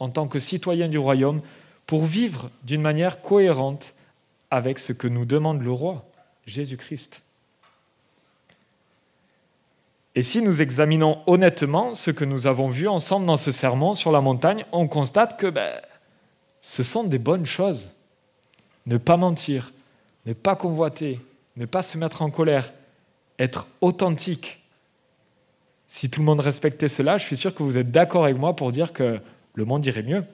en 0.00 0.08
tant 0.10 0.26
que 0.26 0.38
citoyens 0.38 0.88
du 0.88 0.98
royaume 0.98 1.42
pour 1.86 2.04
vivre 2.04 2.50
d'une 2.64 2.80
manière 2.80 3.22
cohérente 3.22 3.94
avec 4.50 4.78
ce 4.78 4.92
que 4.92 5.06
nous 5.06 5.24
demande 5.24 5.62
le 5.62 5.70
roi, 5.70 6.04
Jésus-Christ. 6.46 7.22
Et 10.16 10.22
si 10.22 10.42
nous 10.42 10.60
examinons 10.60 11.18
honnêtement 11.26 11.94
ce 11.94 12.10
que 12.10 12.24
nous 12.24 12.46
avons 12.46 12.68
vu 12.68 12.88
ensemble 12.88 13.26
dans 13.26 13.36
ce 13.36 13.52
sermon 13.52 13.94
sur 13.94 14.10
la 14.10 14.20
montagne, 14.20 14.64
on 14.72 14.88
constate 14.88 15.38
que 15.38 15.46
ben, 15.46 15.80
ce 16.60 16.82
sont 16.82 17.04
des 17.04 17.18
bonnes 17.18 17.46
choses. 17.46 17.90
Ne 18.86 18.96
pas 18.96 19.16
mentir, 19.16 19.72
ne 20.26 20.32
pas 20.32 20.56
convoiter, 20.56 21.20
ne 21.56 21.64
pas 21.64 21.82
se 21.82 21.96
mettre 21.96 22.22
en 22.22 22.30
colère, 22.30 22.72
être 23.38 23.68
authentique. 23.80 24.60
Si 25.86 26.10
tout 26.10 26.20
le 26.20 26.26
monde 26.26 26.40
respectait 26.40 26.88
cela, 26.88 27.18
je 27.18 27.24
suis 27.24 27.36
sûr 27.36 27.54
que 27.54 27.62
vous 27.62 27.76
êtes 27.76 27.90
d'accord 27.90 28.24
avec 28.24 28.36
moi 28.36 28.56
pour 28.56 28.72
dire 28.72 28.92
que 28.92 29.20
le 29.54 29.64
monde 29.64 29.84
irait 29.86 30.02
mieux. 30.02 30.24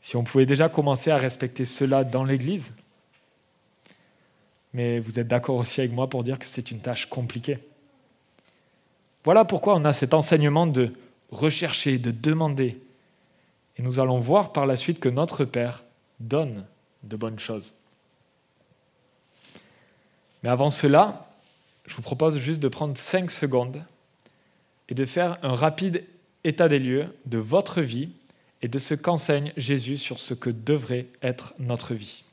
Si 0.00 0.16
on 0.16 0.24
pouvait 0.24 0.46
déjà 0.46 0.68
commencer 0.68 1.10
à 1.10 1.16
respecter 1.16 1.64
cela 1.64 2.04
dans 2.04 2.24
l'Église, 2.24 2.72
mais 4.72 4.98
vous 5.00 5.18
êtes 5.18 5.28
d'accord 5.28 5.56
aussi 5.56 5.80
avec 5.80 5.92
moi 5.92 6.08
pour 6.08 6.24
dire 6.24 6.38
que 6.38 6.46
c'est 6.46 6.70
une 6.70 6.80
tâche 6.80 7.06
compliquée. 7.06 7.58
Voilà 9.24 9.44
pourquoi 9.44 9.76
on 9.76 9.84
a 9.84 9.92
cet 9.92 10.14
enseignement 10.14 10.66
de 10.66 10.92
rechercher, 11.30 11.98
de 11.98 12.10
demander. 12.10 12.80
Et 13.76 13.82
nous 13.82 14.00
allons 14.00 14.18
voir 14.18 14.52
par 14.52 14.66
la 14.66 14.76
suite 14.76 14.98
que 14.98 15.08
notre 15.08 15.44
Père 15.44 15.84
donne 16.20 16.66
de 17.04 17.16
bonnes 17.16 17.38
choses. 17.38 17.74
Mais 20.42 20.48
avant 20.48 20.70
cela, 20.70 21.30
je 21.86 21.94
vous 21.94 22.02
propose 22.02 22.38
juste 22.38 22.60
de 22.60 22.68
prendre 22.68 22.96
cinq 22.96 23.30
secondes 23.30 23.84
et 24.88 24.94
de 24.94 25.04
faire 25.04 25.38
un 25.42 25.54
rapide 25.54 26.04
état 26.44 26.68
des 26.68 26.78
lieux 26.78 27.06
de 27.26 27.38
votre 27.38 27.80
vie 27.80 28.10
et 28.62 28.68
de 28.68 28.78
ce 28.78 28.94
qu'enseigne 28.94 29.52
Jésus 29.56 29.98
sur 29.98 30.18
ce 30.18 30.34
que 30.34 30.50
devrait 30.50 31.06
être 31.22 31.54
notre 31.58 31.94
vie. 31.94 32.24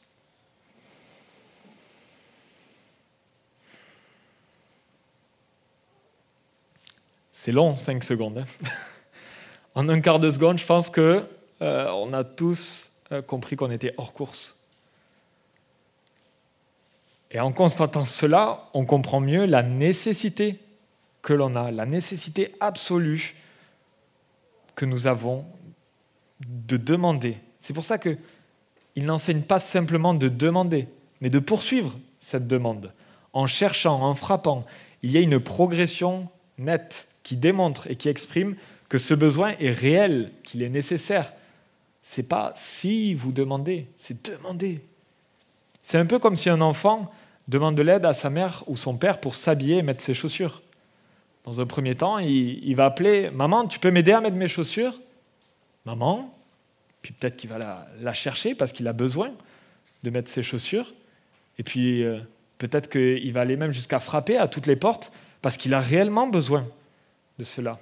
C'est 7.31 7.51
long, 7.51 7.73
5 7.73 8.03
secondes. 8.03 8.39
Hein. 8.39 8.45
en 9.75 9.87
un 9.87 10.01
quart 10.01 10.19
de 10.19 10.29
seconde, 10.29 10.57
je 10.57 10.65
pense 10.65 10.89
que 10.89 11.25
euh, 11.61 11.87
on 11.91 12.11
a 12.13 12.23
tous 12.23 12.89
euh, 13.11 13.21
compris 13.21 13.55
qu'on 13.55 13.71
était 13.71 13.93
hors 13.97 14.13
course. 14.13 14.55
Et 17.31 17.39
en 17.39 17.51
constatant 17.51 18.05
cela, 18.05 18.69
on 18.73 18.85
comprend 18.85 19.19
mieux 19.19 19.45
la 19.45 19.63
nécessité 19.63 20.59
que 21.21 21.33
l'on 21.33 21.55
a, 21.55 21.71
la 21.71 21.85
nécessité 21.85 22.51
absolue 22.59 23.35
que 24.79 24.85
nous 24.85 25.07
avons 25.07 25.45
de 26.39 26.77
demander. 26.77 27.35
C'est 27.59 27.73
pour 27.73 27.83
ça 27.83 27.97
qu'il 27.97 28.17
n'enseigne 28.95 29.41
pas 29.41 29.59
simplement 29.59 30.13
de 30.13 30.29
demander, 30.29 30.87
mais 31.19 31.29
de 31.29 31.39
poursuivre 31.39 31.99
cette 32.21 32.47
demande. 32.47 32.93
En 33.33 33.45
cherchant, 33.45 34.01
en 34.01 34.13
frappant, 34.15 34.65
il 35.03 35.11
y 35.11 35.17
a 35.17 35.19
une 35.19 35.37
progression 35.37 36.29
nette 36.57 37.09
qui 37.23 37.35
démontre 37.35 37.91
et 37.91 37.97
qui 37.97 38.07
exprime 38.07 38.55
que 38.87 38.97
ce 38.97 39.13
besoin 39.13 39.53
est 39.59 39.71
réel, 39.71 40.31
qu'il 40.43 40.63
est 40.63 40.69
nécessaire. 40.69 41.33
C'est 42.01 42.23
pas 42.23 42.53
si 42.55 43.13
vous 43.15 43.33
demandez, 43.33 43.87
c'est 43.97 44.31
demander. 44.31 44.79
C'est 45.83 45.97
un 45.97 46.05
peu 46.05 46.19
comme 46.19 46.37
si 46.37 46.49
un 46.49 46.61
enfant 46.61 47.11
demande 47.49 47.75
de 47.75 47.81
l'aide 47.81 48.05
à 48.05 48.13
sa 48.13 48.29
mère 48.29 48.63
ou 48.67 48.77
son 48.77 48.95
père 48.95 49.19
pour 49.19 49.35
s'habiller 49.35 49.79
et 49.79 49.83
mettre 49.83 50.01
ses 50.01 50.13
chaussures. 50.13 50.61
Dans 51.45 51.61
un 51.61 51.65
premier 51.65 51.95
temps, 51.95 52.19
il, 52.19 52.75
va 52.75 52.85
appeler 52.85 53.31
Maman, 53.31 53.67
tu 53.67 53.79
peux 53.79 53.91
m'aider 53.91 54.11
à 54.11 54.21
mettre 54.21 54.35
mes 54.35 54.47
chaussures 54.47 54.99
Maman, 55.85 56.35
puis 57.01 57.13
peut-être 57.13 57.37
qu'il 57.37 57.49
va 57.49 57.87
la, 57.99 58.13
chercher 58.13 58.55
parce 58.55 58.71
qu'il 58.71 58.87
a 58.87 58.93
besoin 58.93 59.31
de 60.03 60.09
mettre 60.09 60.29
ses 60.29 60.43
chaussures. 60.43 60.93
Et 61.57 61.63
puis 61.63 62.03
euh, 62.03 62.19
peut-être 62.57 62.89
qu'il 62.89 63.31
va 63.33 63.41
aller 63.41 63.55
même 63.55 63.71
jusqu'à 63.71 63.99
frapper 63.99 64.37
à 64.37 64.47
toutes 64.47 64.67
les 64.67 64.75
portes 64.75 65.11
parce 65.41 65.57
qu'il 65.57 65.73
a 65.73 65.79
réellement 65.79 66.27
besoin 66.27 66.67
de 67.37 67.43
cela. 67.43 67.79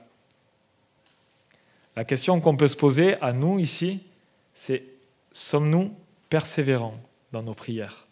La 1.96 2.06
question 2.06 2.40
qu'on 2.40 2.56
peut 2.56 2.68
se 2.68 2.78
poser 2.78 3.20
à 3.22 3.34
nous 3.34 3.58
ici, 3.58 4.02
c'est 4.54 4.84
sommes-nous 5.32 5.94
persévérants 6.30 7.00
dans 7.32 7.42
nos 7.42 7.56
prières? 7.56 8.06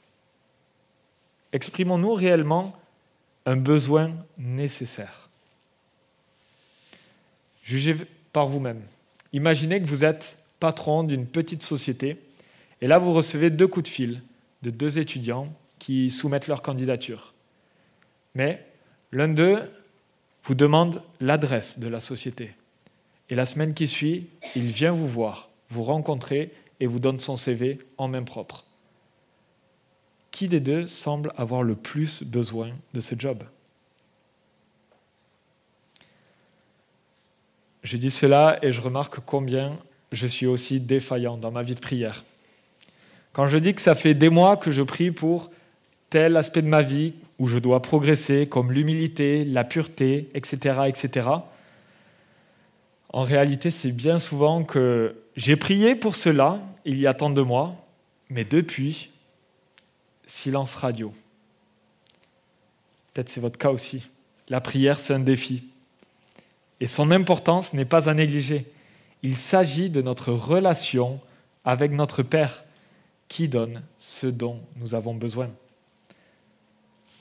Exprimons-nous 1.53 2.13
réellement 2.13 2.75
un 3.45 3.55
besoin 3.55 4.11
nécessaire? 4.37 5.24
Jugez 7.65 7.97
par 8.31 8.45
vous-même. 8.45 8.81
Imaginez 9.33 9.81
que 9.81 9.87
vous 9.87 10.03
êtes 10.03 10.37
patron 10.59 11.03
d'une 11.03 11.25
petite 11.25 11.63
société 11.63 12.17
et 12.79 12.87
là 12.87 12.99
vous 12.99 13.11
recevez 13.11 13.49
deux 13.49 13.67
coups 13.67 13.89
de 13.89 13.93
fil 13.93 14.21
de 14.61 14.69
deux 14.69 14.99
étudiants 14.99 15.51
qui 15.79 16.11
soumettent 16.11 16.47
leur 16.47 16.61
candidature. 16.61 17.33
Mais 18.35 18.63
l'un 19.11 19.27
d'eux 19.27 19.63
vous 20.43 20.53
demande 20.53 21.01
l'adresse 21.19 21.79
de 21.79 21.87
la 21.87 21.99
société. 21.99 22.51
Et 23.29 23.35
la 23.35 23.47
semaine 23.47 23.73
qui 23.73 23.87
suit, 23.87 24.27
il 24.55 24.67
vient 24.67 24.91
vous 24.91 25.07
voir, 25.07 25.49
vous 25.69 25.83
rencontrer 25.83 26.51
et 26.79 26.85
vous 26.85 26.99
donne 26.99 27.19
son 27.19 27.35
CV 27.35 27.79
en 27.97 28.07
main 28.07 28.23
propre. 28.23 28.65
Qui 30.29 30.47
des 30.47 30.59
deux 30.59 30.85
semble 30.85 31.31
avoir 31.35 31.63
le 31.63 31.75
plus 31.75 32.21
besoin 32.21 32.69
de 32.93 32.99
ce 32.99 33.15
job? 33.17 33.43
Je 37.85 37.97
dis 37.97 38.09
cela 38.09 38.57
et 38.63 38.71
je 38.71 38.81
remarque 38.81 39.19
combien 39.27 39.77
je 40.11 40.25
suis 40.25 40.47
aussi 40.47 40.79
défaillant 40.79 41.37
dans 41.37 41.51
ma 41.51 41.61
vie 41.61 41.75
de 41.75 41.79
prière. 41.79 42.23
Quand 43.31 43.45
je 43.45 43.59
dis 43.59 43.75
que 43.75 43.81
ça 43.81 43.93
fait 43.93 44.15
des 44.15 44.29
mois 44.29 44.57
que 44.57 44.71
je 44.71 44.81
prie 44.81 45.11
pour 45.11 45.51
tel 46.09 46.35
aspect 46.35 46.63
de 46.63 46.67
ma 46.67 46.81
vie 46.81 47.13
où 47.37 47.47
je 47.47 47.59
dois 47.59 47.83
progresser, 47.83 48.47
comme 48.47 48.71
l'humilité, 48.71 49.45
la 49.45 49.63
pureté, 49.63 50.31
etc., 50.33 50.85
etc., 50.87 51.29
en 53.09 53.21
réalité, 53.21 53.69
c'est 53.69 53.91
bien 53.91 54.17
souvent 54.17 54.63
que 54.63 55.15
j'ai 55.35 55.55
prié 55.55 55.95
pour 55.95 56.15
cela 56.15 56.61
il 56.85 56.99
y 56.99 57.05
a 57.05 57.13
tant 57.13 57.29
de 57.29 57.41
mois, 57.43 57.85
mais 58.31 58.45
depuis, 58.45 59.11
silence 60.25 60.73
radio. 60.73 61.13
Peut-être 63.13 63.29
c'est 63.29 63.41
votre 63.41 63.59
cas 63.59 63.69
aussi. 63.69 64.09
La 64.49 64.59
prière, 64.59 64.99
c'est 64.99 65.13
un 65.13 65.19
défi. 65.19 65.65
Et 66.79 66.87
son 66.87 67.11
importance 67.11 67.73
n'est 67.73 67.85
pas 67.85 68.09
à 68.09 68.13
négliger. 68.13 68.65
Il 69.23 69.35
s'agit 69.35 69.89
de 69.89 70.01
notre 70.01 70.31
relation 70.31 71.19
avec 71.63 71.91
notre 71.91 72.21
Père 72.21 72.63
qui 73.27 73.47
donne 73.47 73.81
ce 73.97 74.27
dont 74.27 74.59
nous 74.75 74.93
avons 74.93 75.15
besoin. 75.15 75.49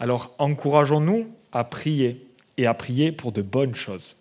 Alors 0.01 0.35
encourageons-nous 0.39 1.29
à 1.53 1.65
prier 1.65 2.27
et 2.57 2.67
à 2.67 2.75
prier 2.75 3.13
pour 3.13 3.33
de 3.33 3.43
bonnes 3.43 3.75
choses. 3.75 4.17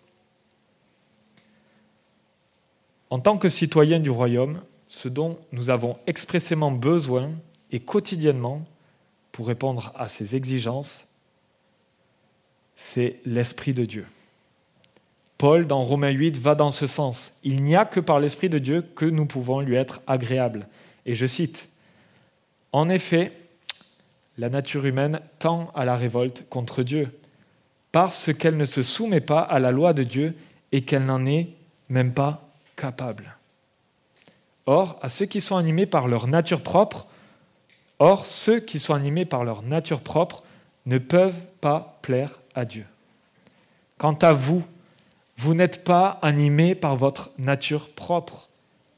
En 3.10 3.18
tant 3.20 3.38
que 3.38 3.48
citoyens 3.48 4.00
du 4.00 4.10
royaume, 4.10 4.62
ce 4.86 5.08
dont 5.08 5.38
nous 5.52 5.70
avons 5.70 5.98
expressément 6.06 6.70
besoin 6.70 7.30
et 7.70 7.80
quotidiennement 7.80 8.64
pour 9.32 9.46
répondre 9.46 9.92
à 9.96 10.08
ces 10.08 10.36
exigences, 10.36 11.04
c'est 12.76 13.20
l'Esprit 13.24 13.74
de 13.74 13.84
Dieu. 13.84 14.06
Paul, 15.44 15.66
dans 15.66 15.82
Romains 15.82 16.08
8, 16.08 16.38
va 16.38 16.54
dans 16.54 16.70
ce 16.70 16.86
sens. 16.86 17.30
Il 17.42 17.62
n'y 17.62 17.76
a 17.76 17.84
que 17.84 18.00
par 18.00 18.18
l'Esprit 18.18 18.48
de 18.48 18.58
Dieu 18.58 18.80
que 18.80 19.04
nous 19.04 19.26
pouvons 19.26 19.60
lui 19.60 19.74
être 19.74 20.00
agréables. 20.06 20.66
Et 21.04 21.14
je 21.14 21.26
cite, 21.26 21.68
En 22.72 22.88
effet, 22.88 23.30
la 24.38 24.48
nature 24.48 24.86
humaine 24.86 25.20
tend 25.40 25.70
à 25.74 25.84
la 25.84 25.98
révolte 25.98 26.48
contre 26.48 26.82
Dieu, 26.82 27.10
parce 27.92 28.32
qu'elle 28.32 28.56
ne 28.56 28.64
se 28.64 28.82
soumet 28.82 29.20
pas 29.20 29.40
à 29.40 29.58
la 29.58 29.70
loi 29.70 29.92
de 29.92 30.02
Dieu 30.02 30.34
et 30.72 30.80
qu'elle 30.80 31.04
n'en 31.04 31.26
est 31.26 31.48
même 31.90 32.14
pas 32.14 32.48
capable. 32.74 33.36
Or, 34.64 34.98
à 35.02 35.10
ceux 35.10 35.26
qui 35.26 35.42
sont 35.42 35.56
animés 35.56 35.84
par 35.84 36.08
leur 36.08 36.26
nature 36.26 36.62
propre, 36.62 37.06
or 37.98 38.24
ceux 38.24 38.60
qui 38.60 38.78
sont 38.78 38.94
animés 38.94 39.26
par 39.26 39.44
leur 39.44 39.60
nature 39.60 40.00
propre 40.00 40.42
ne 40.86 40.96
peuvent 40.96 41.44
pas 41.60 41.98
plaire 42.00 42.40
à 42.54 42.64
Dieu. 42.64 42.86
Quant 43.98 44.14
à 44.22 44.32
vous, 44.32 44.64
vous 45.36 45.54
n'êtes 45.54 45.84
pas 45.84 46.18
animés 46.22 46.74
par 46.74 46.96
votre 46.96 47.32
nature 47.38 47.88
propre, 47.90 48.48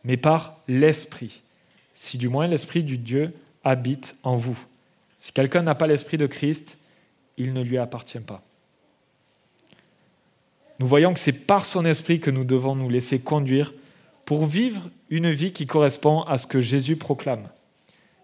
mais 0.05 0.17
par 0.17 0.55
l'Esprit, 0.69 1.43
si 1.95 2.19
du 2.19 2.29
moins 2.29 2.47
l'Esprit 2.47 2.85
du 2.85 2.99
Dieu 2.99 3.33
habite 3.65 4.17
en 4.23 4.37
vous. 4.37 4.59
Si 5.19 5.33
quelqu'un 5.33 5.63
n'a 5.63 5.75
pas 5.75 5.87
l'Esprit 5.87 6.19
de 6.19 6.27
Christ, 6.27 6.77
il 7.37 7.53
ne 7.53 7.63
lui 7.63 7.79
appartient 7.79 8.21
pas. 8.21 8.43
Nous 10.79 10.87
voyons 10.87 11.15
que 11.15 11.19
c'est 11.19 11.33
par 11.33 11.65
son 11.65 11.85
Esprit 11.87 12.21
que 12.21 12.31
nous 12.31 12.45
devons 12.45 12.77
nous 12.77 12.91
laisser 12.91 13.19
conduire 13.19 13.73
pour 14.25 14.47
vivre 14.47 14.91
une 15.09 15.33
vie 15.33 15.53
qui 15.53 15.67
correspond 15.67 16.23
à 16.23 16.37
ce 16.37 16.47
que 16.47 16.61
Jésus 16.61 16.97
proclame. 16.97 17.49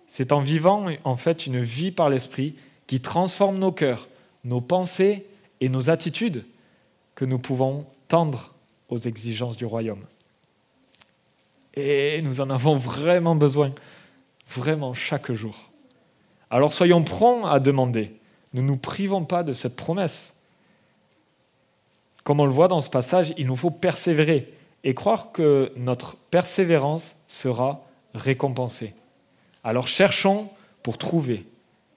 C'est 0.07 0.33
en 0.33 0.41
vivant 0.41 0.87
en 1.05 1.17
fait 1.17 1.47
une 1.47 1.63
vie 1.63 1.91
par 1.91 2.11
l'Esprit 2.11 2.55
qui 2.87 3.01
transforme 3.01 3.59
nos 3.59 3.73
cœurs, 3.73 4.09
nos 4.45 4.61
pensées 4.61 5.25
et 5.61 5.69
nos 5.69 5.89
attitudes 5.89 6.45
que 7.15 7.25
nous 7.25 7.39
pouvons 7.39 7.87
aux 8.89 8.99
exigences 8.99 9.57
du 9.57 9.65
royaume. 9.65 10.05
Et 11.75 12.21
nous 12.23 12.41
en 12.41 12.51
avons 12.51 12.77
vraiment 12.77 13.35
besoin, 13.35 13.73
vraiment 14.49 14.93
chaque 14.95 15.33
jour. 15.33 15.71
Alors 16.51 16.73
soyons 16.73 17.03
prompts 17.03 17.47
à 17.47 17.61
demander, 17.61 18.13
ne 18.53 18.61
nous 18.61 18.77
privons 18.77 19.25
pas 19.25 19.43
de 19.43 19.55
cette 19.55 19.77
promesse. 19.77 20.35
Comme 22.25 22.41
on 22.41 22.47
le 22.47 22.53
voit 22.53 22.69
dans 22.69 22.83
ce 22.83 22.91
passage, 22.91 23.33
il 23.39 23.47
nous 23.47 23.57
faut 23.57 23.71
persévérer 23.71 24.53
et 24.85 24.95
croire 24.95 25.33
que 25.33 25.73
notre 25.77 26.17
persévérance 26.17 27.15
sera 27.27 27.85
récompensée. 28.15 28.95
Alors 29.65 29.89
cherchons 29.89 30.51
pour 30.83 30.99
trouver, 30.99 31.47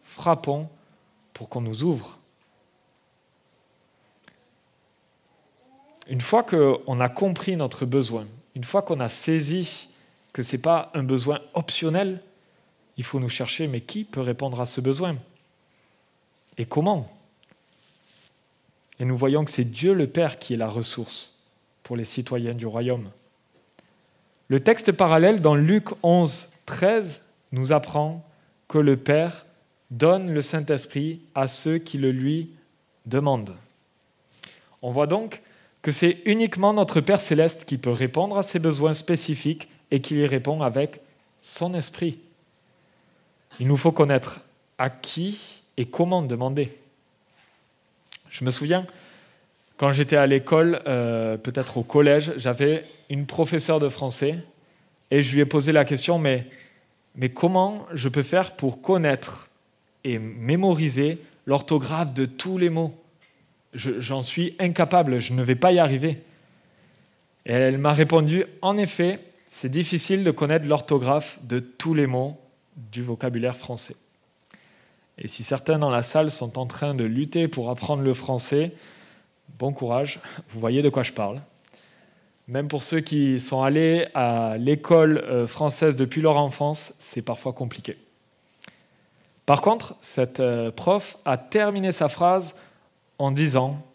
frappons 0.03 0.69
pour 1.33 1.49
qu'on 1.49 1.61
nous 1.61 1.83
ouvre. 1.83 2.17
Une 6.07 6.21
fois 6.21 6.43
qu'on 6.43 6.99
a 6.99 7.09
compris 7.09 7.55
notre 7.55 7.85
besoin, 7.85 8.27
une 8.55 8.63
fois 8.63 8.81
qu'on 8.81 8.99
a 8.99 9.09
saisi 9.09 9.89
que 10.33 10.43
ce 10.43 10.53
n'est 10.53 10.61
pas 10.61 10.91
un 10.93 11.03
besoin 11.03 11.39
optionnel, 11.53 12.21
il 12.97 13.03
faut 13.03 13.19
nous 13.19 13.29
chercher, 13.29 13.67
mais 13.67 13.81
qui 13.81 14.03
peut 14.03 14.21
répondre 14.21 14.61
à 14.61 14.65
ce 14.65 14.81
besoin? 14.81 15.17
Et 16.57 16.65
comment? 16.65 17.11
Et 18.99 19.05
nous 19.05 19.17
voyons 19.17 19.43
que 19.43 19.51
c'est 19.51 19.65
Dieu 19.65 19.93
le 19.93 20.07
Père 20.07 20.39
qui 20.39 20.53
est 20.53 20.57
la 20.57 20.69
ressource 20.69 21.33
pour 21.83 21.97
les 21.97 22.05
citoyens 22.05 22.53
du 22.53 22.65
royaume. 22.65 23.09
Le 24.47 24.59
texte 24.59 24.91
parallèle 24.91 25.41
dans 25.41 25.55
Luc 25.55 25.87
11, 26.03 26.47
13 26.65 27.21
nous 27.51 27.71
apprend 27.71 28.23
que 28.67 28.77
le 28.77 28.95
Père 28.95 29.45
donne 29.91 30.33
le 30.33 30.41
Saint-Esprit 30.41 31.21
à 31.33 31.47
ceux 31.47 31.77
qui 31.77 31.97
le 31.97 32.11
lui 32.11 32.51
demandent. 33.05 33.55
On 34.81 34.91
voit 34.91 35.07
donc 35.07 35.41
que 35.85 35.91
c'est 35.91 36.23
uniquement 36.25 36.73
notre 36.73 36.99
Père 36.99 37.21
céleste 37.21 37.63
qui 37.63 37.77
peut 37.77 37.91
répondre 37.91 38.39
à 38.39 38.41
ses 38.41 38.57
besoins 38.57 38.95
spécifiques 38.95 39.67
et 39.91 40.01
qui 40.01 40.15
y 40.15 40.25
répond 40.25 40.63
avec 40.63 40.99
son 41.43 41.75
esprit. 41.75 42.17
Il 43.59 43.67
nous 43.67 43.77
faut 43.77 43.91
connaître 43.91 44.41
à 44.79 44.89
qui 44.89 45.61
et 45.77 45.85
comment 45.85 46.23
demander. 46.23 46.75
Je 48.31 48.43
me 48.43 48.49
souviens, 48.49 48.87
quand 49.77 49.91
j'étais 49.91 50.15
à 50.15 50.25
l'école, 50.25 50.81
euh, 50.87 51.37
peut-être 51.37 51.77
au 51.77 51.83
collège, 51.83 52.33
j'avais 52.37 52.85
une 53.11 53.27
professeure 53.27 53.79
de 53.79 53.89
français 53.89 54.39
et 55.11 55.21
je 55.21 55.35
lui 55.35 55.41
ai 55.41 55.45
posé 55.45 55.71
la 55.71 55.85
question, 55.85 56.17
mais 56.17 56.47
comment 57.35 57.85
je 57.93 58.09
peux 58.09 58.23
faire 58.23 58.55
pour 58.55 58.81
connaître 58.81 59.49
et 60.03 60.17
mémoriser 60.17 61.19
l'orthographe 61.45 62.11
de 62.15 62.25
tous 62.25 62.57
les 62.57 62.71
mots? 62.71 62.95
J'en 63.75 64.21
suis 64.21 64.55
incapable, 64.57 65.19
je 65.19 65.33
ne 65.33 65.43
vais 65.43 65.55
pas 65.55 65.73
y 65.73 65.79
arriver. 65.79 66.21
Et 67.45 67.51
elle 67.51 67.77
m'a 67.77 67.93
répondu, 67.93 68.45
en 68.61 68.77
effet, 68.77 69.19
c'est 69.45 69.69
difficile 69.69 70.23
de 70.23 70.31
connaître 70.31 70.65
l'orthographe 70.65 71.39
de 71.43 71.59
tous 71.59 71.93
les 71.93 72.07
mots 72.07 72.39
du 72.91 73.03
vocabulaire 73.03 73.57
français. 73.57 73.95
Et 75.17 75.27
si 75.27 75.43
certains 75.43 75.77
dans 75.77 75.89
la 75.89 76.03
salle 76.03 76.31
sont 76.31 76.57
en 76.57 76.65
train 76.65 76.93
de 76.93 77.03
lutter 77.03 77.47
pour 77.47 77.69
apprendre 77.69 78.01
le 78.01 78.13
français, 78.13 78.71
bon 79.59 79.73
courage, 79.73 80.19
vous 80.49 80.59
voyez 80.59 80.81
de 80.81 80.89
quoi 80.89 81.03
je 81.03 81.13
parle. 81.13 81.41
Même 82.47 82.67
pour 82.67 82.83
ceux 82.83 82.99
qui 82.99 83.39
sont 83.39 83.61
allés 83.61 84.07
à 84.13 84.57
l'école 84.57 85.17
euh, 85.17 85.47
française 85.47 85.95
depuis 85.95 86.21
leur 86.21 86.37
enfance, 86.37 86.93
c'est 86.99 87.21
parfois 87.21 87.53
compliqué. 87.53 87.97
Par 89.45 89.61
contre, 89.61 89.95
cette 90.01 90.39
euh, 90.39 90.71
prof 90.71 91.17
a 91.25 91.37
terminé 91.37 91.91
sa 91.91 92.09
phrase 92.09 92.53
en 93.17 93.31
disant 93.31 93.85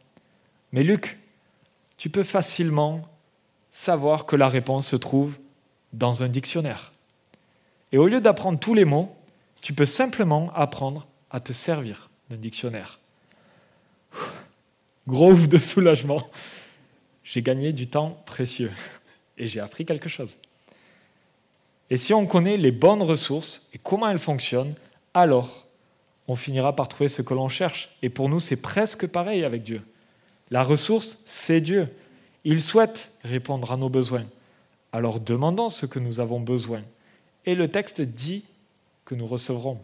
Mais 0.73 0.83
Luc, 0.83 1.19
tu 1.97 2.11
peux 2.11 2.23
facilement 2.23 3.09
savoir 3.71 4.27
que 4.27 4.37
la 4.37 4.49
réponse 4.49 4.89
se 4.89 4.97
trouve 4.97 5.39
dans 5.93 6.23
un 6.23 6.29
dictionnaire. 6.29 6.93
Et 7.93 7.99
au 7.99 8.07
lieu 8.07 8.21
d'apprendre 8.21 8.59
tous 8.59 8.75
les 8.75 8.85
mots, 8.85 9.15
tu 9.61 9.73
peux 9.73 9.87
simplement 9.87 10.53
apprendre 10.55 11.07
à 11.31 11.41
te 11.41 11.53
servir 11.53 12.11
d'un 12.31 12.37
dictionnaire. 12.37 13.00
Gros 15.07 15.33
ouf 15.33 15.49
de 15.49 15.59
soulagement. 15.59 16.29
J'ai 17.25 17.43
gagné 17.43 17.73
du 17.73 17.89
temps 17.89 18.23
précieux 18.26 18.73
et 19.37 19.47
j'ai 19.49 19.61
appris 19.61 19.85
quelque 19.85 20.09
chose. 20.09 20.37
Et 21.91 21.97
si 21.97 22.15
on 22.15 22.26
connaît 22.26 22.56
les 22.56 22.73
bonnes 22.73 23.02
ressources 23.02 23.67
et 23.75 23.78
comment 23.78 24.09
elles 24.09 24.19
fonctionnent, 24.19 24.75
alors 25.13 25.67
on 26.30 26.36
finira 26.36 26.76
par 26.76 26.86
trouver 26.86 27.08
ce 27.08 27.23
que 27.23 27.34
l'on 27.34 27.49
cherche. 27.49 27.90
Et 28.02 28.08
pour 28.08 28.28
nous, 28.28 28.38
c'est 28.38 28.54
presque 28.54 29.08
pareil 29.08 29.43
avec 29.43 29.64
Dieu. 29.64 29.82
La 30.52 30.62
ressource, 30.62 31.19
c'est 31.26 31.60
Dieu. 31.60 31.88
Il 32.45 32.60
souhaite 32.60 33.10
répondre 33.25 33.73
à 33.73 33.76
nos 33.76 33.88
besoins. 33.88 34.26
Alors 34.93 35.19
demandons 35.19 35.71
ce 35.71 35.86
que 35.86 35.99
nous 35.99 36.21
avons 36.21 36.38
besoin. 36.38 36.82
Et 37.47 37.56
le 37.56 37.69
texte 37.69 38.00
dit 38.00 38.45
que 39.04 39.16
nous 39.16 39.26
recevrons. 39.26 39.80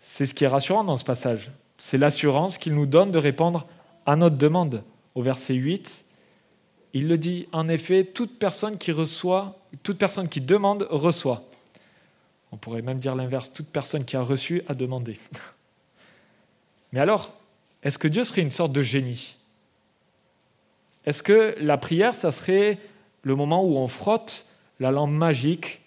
C'est 0.00 0.26
ce 0.26 0.34
qui 0.34 0.42
est 0.42 0.48
rassurant 0.48 0.82
dans 0.82 0.96
ce 0.96 1.04
passage. 1.04 1.52
C'est 1.78 1.96
l'assurance 1.96 2.58
qu'il 2.58 2.74
nous 2.74 2.86
donne 2.86 3.12
de 3.12 3.18
répondre 3.18 3.68
à 4.06 4.16
notre 4.16 4.38
demande. 4.38 4.82
Au 5.14 5.22
verset 5.22 5.54
8, 5.54 6.04
il 6.94 7.06
le 7.06 7.16
dit, 7.16 7.46
en 7.52 7.68
effet, 7.68 8.02
toute 8.02 8.40
personne 8.40 8.76
qui 8.76 8.90
reçoit, 8.90 9.56
toute 9.84 9.98
personne 9.98 10.28
qui 10.28 10.40
demande 10.40 10.88
reçoit. 10.90 11.44
On 12.52 12.56
pourrait 12.56 12.82
même 12.82 12.98
dire 12.98 13.14
l'inverse, 13.14 13.52
toute 13.52 13.68
personne 13.68 14.04
qui 14.04 14.16
a 14.16 14.22
reçu 14.22 14.62
a 14.68 14.74
demandé. 14.74 15.18
Mais 16.92 17.00
alors, 17.00 17.32
est-ce 17.82 17.98
que 17.98 18.08
Dieu 18.08 18.24
serait 18.24 18.42
une 18.42 18.50
sorte 18.50 18.72
de 18.72 18.82
génie? 18.82 19.36
Est-ce 21.04 21.22
que 21.22 21.54
la 21.60 21.78
prière, 21.78 22.14
ça 22.14 22.32
serait 22.32 22.78
le 23.22 23.34
moment 23.34 23.64
où 23.64 23.76
on 23.76 23.88
frotte 23.88 24.46
la 24.80 24.90
lampe 24.90 25.10
magique 25.10 25.80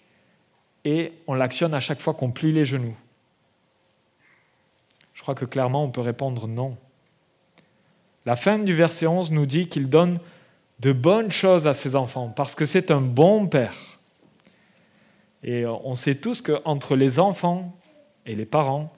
et 0.84 1.12
on 1.26 1.34
l'actionne 1.34 1.74
à 1.74 1.80
chaque 1.80 2.00
fois 2.00 2.14
qu'on 2.14 2.30
plie 2.30 2.52
les 2.52 2.64
genoux? 2.64 2.96
Je 5.14 5.22
crois 5.22 5.34
que 5.34 5.44
clairement, 5.44 5.84
on 5.84 5.90
peut 5.90 6.00
répondre 6.00 6.48
non. 6.48 6.78
La 8.24 8.36
fin 8.36 8.58
du 8.58 8.74
verset 8.74 9.06
11 9.06 9.30
nous 9.32 9.44
dit 9.44 9.68
qu'il 9.68 9.90
donne 9.90 10.18
de 10.80 10.92
bonnes 10.92 11.30
choses 11.30 11.66
à 11.66 11.74
ses 11.74 11.94
enfants 11.94 12.28
parce 12.28 12.54
que 12.54 12.64
c'est 12.64 12.90
un 12.90 13.02
bon 13.02 13.46
père. 13.46 13.89
Et 15.42 15.64
on 15.66 15.94
sait 15.94 16.16
tous 16.16 16.42
qu'entre 16.42 16.96
les 16.96 17.18
enfants 17.18 17.74
et 18.26 18.34
les 18.34 18.44
parents, 18.44 18.92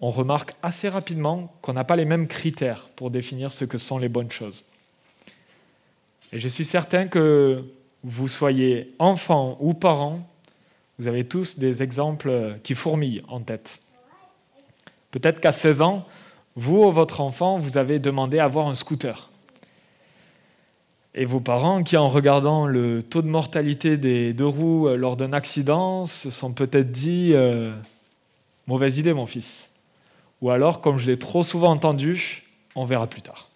on 0.00 0.10
remarque 0.10 0.54
assez 0.62 0.88
rapidement 0.88 1.52
qu'on 1.62 1.72
n'a 1.72 1.84
pas 1.84 1.96
les 1.96 2.04
mêmes 2.04 2.28
critères 2.28 2.88
pour 2.96 3.10
définir 3.10 3.50
ce 3.52 3.64
que 3.64 3.78
sont 3.78 3.98
les 3.98 4.08
bonnes 4.08 4.30
choses. 4.30 4.64
Et 6.32 6.38
je 6.38 6.48
suis 6.48 6.64
certain 6.64 7.08
que 7.08 7.64
vous 8.02 8.28
soyez 8.28 8.94
enfant 8.98 9.56
ou 9.60 9.74
parent, 9.74 10.20
vous 10.98 11.08
avez 11.08 11.24
tous 11.24 11.58
des 11.58 11.82
exemples 11.82 12.58
qui 12.62 12.74
fourmillent 12.74 13.22
en 13.28 13.40
tête. 13.40 13.80
Peut-être 15.10 15.40
qu'à 15.40 15.52
16 15.52 15.80
ans, 15.80 16.06
vous 16.54 16.84
ou 16.84 16.92
votre 16.92 17.20
enfant, 17.20 17.58
vous 17.58 17.78
avez 17.78 17.98
demandé 17.98 18.38
à 18.38 18.44
avoir 18.44 18.68
un 18.68 18.74
scooter. 18.74 19.30
Et 21.14 21.26
vos 21.26 21.40
parents 21.40 21.84
qui, 21.84 21.96
en 21.96 22.08
regardant 22.08 22.66
le 22.66 23.02
taux 23.02 23.22
de 23.22 23.28
mortalité 23.28 23.96
des 23.96 24.32
deux 24.32 24.46
roues 24.46 24.88
euh, 24.88 24.96
lors 24.96 25.16
d'un 25.16 25.32
accident, 25.32 26.06
se 26.06 26.30
sont 26.30 26.52
peut-être 26.52 26.90
dit 26.90 27.30
euh, 27.34 27.72
Mauvaise 28.66 28.98
idée, 28.98 29.12
mon 29.12 29.26
fils. 29.26 29.68
Ou 30.40 30.50
alors, 30.50 30.80
comme 30.80 30.98
je 30.98 31.06
l'ai 31.06 31.18
trop 31.18 31.44
souvent 31.44 31.70
entendu, 31.70 32.42
on 32.74 32.84
verra 32.84 33.06
plus 33.06 33.22
tard. 33.22 33.48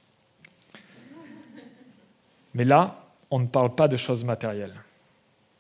Mais 2.55 2.65
là, 2.65 3.05
on 3.31 3.41
ne 3.41 3.47
parle 3.47 3.75
pas 3.75 3.89
de 3.89 3.97
choses 3.97 4.25
matérielles. 4.25 4.75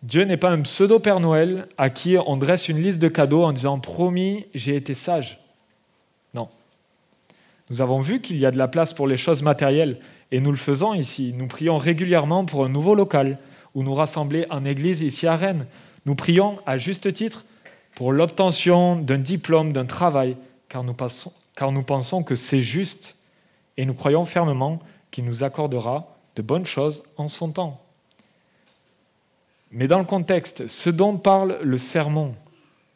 Dieu 0.02 0.22
n'est 0.22 0.36
pas 0.36 0.50
un 0.50 0.62
pseudo-Père 0.62 1.18
Noël 1.18 1.66
à 1.76 1.90
qui 1.90 2.16
on 2.24 2.36
dresse 2.36 2.68
une 2.68 2.80
liste 2.80 3.00
de 3.00 3.08
cadeaux 3.08 3.42
en 3.42 3.52
disant 3.52 3.80
Promis, 3.80 4.46
j'ai 4.54 4.76
été 4.76 4.94
sage. 4.94 5.40
Non. 6.32 6.48
Nous 7.70 7.80
avons 7.82 8.00
vu 8.00 8.20
qu'il 8.20 8.38
y 8.38 8.46
a 8.46 8.52
de 8.52 8.58
la 8.58 8.68
place 8.68 8.94
pour 8.94 9.08
les 9.08 9.16
choses 9.16 9.42
matérielles, 9.42 9.98
et 10.30 10.40
nous 10.40 10.50
le 10.50 10.56
faisons 10.56 10.94
ici. 10.94 11.32
Nous 11.34 11.46
prions 11.46 11.78
régulièrement 11.78 12.44
pour 12.44 12.64
un 12.64 12.68
nouveau 12.68 12.94
local 12.94 13.38
où 13.74 13.82
nous 13.82 13.94
rassembler 13.94 14.46
en 14.50 14.64
église 14.64 15.02
ici 15.02 15.26
à 15.26 15.36
Rennes. 15.36 15.66
Nous 16.06 16.14
prions 16.14 16.58
à 16.66 16.78
juste 16.78 17.12
titre 17.12 17.44
pour 17.94 18.12
l'obtention 18.12 18.96
d'un 18.96 19.18
diplôme, 19.18 19.72
d'un 19.72 19.86
travail, 19.86 20.36
car 20.68 20.84
nous, 20.84 20.94
car 21.56 21.72
nous 21.72 21.82
pensons 21.82 22.22
que 22.22 22.36
c'est 22.36 22.60
juste 22.60 23.16
et 23.76 23.86
nous 23.86 23.94
croyons 23.94 24.24
fermement 24.24 24.80
qu'il 25.10 25.24
nous 25.24 25.42
accordera 25.42 26.16
de 26.36 26.42
bonnes 26.42 26.66
choses 26.66 27.02
en 27.16 27.28
son 27.28 27.50
temps. 27.50 27.80
Mais 29.70 29.86
dans 29.86 29.98
le 29.98 30.04
contexte, 30.04 30.66
ce 30.66 30.90
dont 30.90 31.16
parle 31.16 31.58
le 31.62 31.78
sermon, 31.78 32.34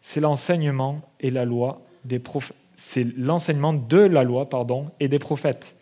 c'est 0.01 0.21
l'enseignement 0.21 1.03
et 1.21 1.31
la 1.31 1.45
loi 1.45 1.81
des 2.05 2.21
c'est 2.77 3.07
l'enseignement 3.17 3.73
de 3.73 3.99
la 3.99 4.25
loi 4.25 4.49
pardon, 4.49 4.91
et 4.99 5.09
des 5.09 5.19
prophètes 5.19 5.77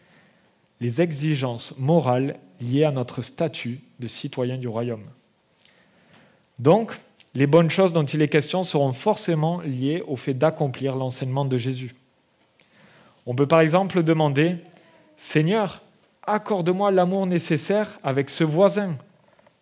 les 0.80 1.00
exigences 1.00 1.74
morales 1.78 2.36
liées 2.60 2.84
à 2.84 2.90
notre 2.90 3.22
statut 3.22 3.80
de 3.98 4.06
citoyen 4.06 4.56
du 4.56 4.68
royaume. 4.68 5.04
Donc, 6.58 6.98
les 7.34 7.46
bonnes 7.46 7.70
choses 7.70 7.92
dont 7.92 8.04
il 8.04 8.22
est 8.22 8.28
question 8.28 8.62
seront 8.62 8.92
forcément 8.92 9.60
liées 9.60 10.02
au 10.06 10.16
fait 10.16 10.34
d'accomplir 10.34 10.96
l'enseignement 10.96 11.44
de 11.44 11.58
Jésus. 11.58 11.94
On 13.26 13.34
peut 13.34 13.46
par 13.46 13.60
exemple 13.60 14.02
demander, 14.02 14.56
Seigneur, 15.16 15.82
accorde-moi 16.26 16.90
l'amour 16.90 17.26
nécessaire 17.26 17.98
avec 18.02 18.30
ce 18.30 18.44
voisin 18.44 18.96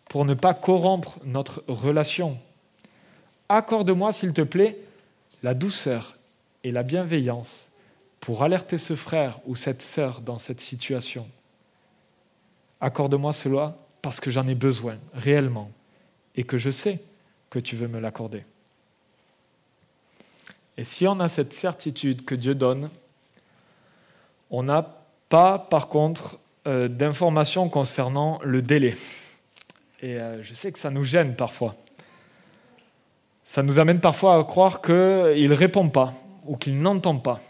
pour 0.09 0.25
ne 0.25 0.33
pas 0.33 0.53
corrompre 0.53 1.19
notre 1.23 1.63
relation. 1.67 2.37
Accorde-moi, 3.47 4.11
s'il 4.13 4.33
te 4.33 4.41
plaît, 4.41 4.77
la 5.43 5.53
douceur 5.53 6.17
et 6.63 6.71
la 6.71 6.83
bienveillance 6.83 7.68
pour 8.19 8.43
alerter 8.43 8.77
ce 8.77 8.95
frère 8.95 9.39
ou 9.45 9.55
cette 9.55 9.81
sœur 9.81 10.21
dans 10.21 10.37
cette 10.37 10.61
situation. 10.61 11.27
Accorde-moi 12.81 13.33
cela 13.33 13.75
parce 14.01 14.19
que 14.19 14.31
j'en 14.31 14.47
ai 14.47 14.55
besoin 14.55 14.97
réellement 15.13 15.71
et 16.35 16.43
que 16.43 16.57
je 16.57 16.69
sais 16.69 16.99
que 17.49 17.59
tu 17.59 17.75
veux 17.75 17.87
me 17.87 17.99
l'accorder. 17.99 18.43
Et 20.77 20.83
si 20.83 21.07
on 21.07 21.19
a 21.19 21.27
cette 21.27 21.53
certitude 21.53 22.23
que 22.23 22.35
Dieu 22.35 22.55
donne, 22.55 22.89
on 24.49 24.63
n'a 24.63 24.97
pas 25.27 25.59
par 25.59 25.89
contre 25.89 26.39
euh, 26.67 26.87
d'informations 26.87 27.69
concernant 27.69 28.39
le 28.43 28.61
délai. 28.61 28.95
Et 30.01 30.15
euh, 30.15 30.41
je 30.41 30.53
sais 30.53 30.71
que 30.71 30.79
ça 30.79 30.89
nous 30.89 31.03
gêne 31.03 31.35
parfois. 31.35 31.75
Ça 33.43 33.63
nous 33.63 33.79
amène 33.79 33.99
parfois 33.99 34.35
à 34.35 34.43
croire 34.43 34.81
qu'il 34.81 34.93
ne 35.49 35.53
répond 35.53 35.89
pas 35.89 36.13
ou 36.45 36.55
qu'il 36.55 36.79
n'entend 36.79 37.17
pas. 37.17 37.41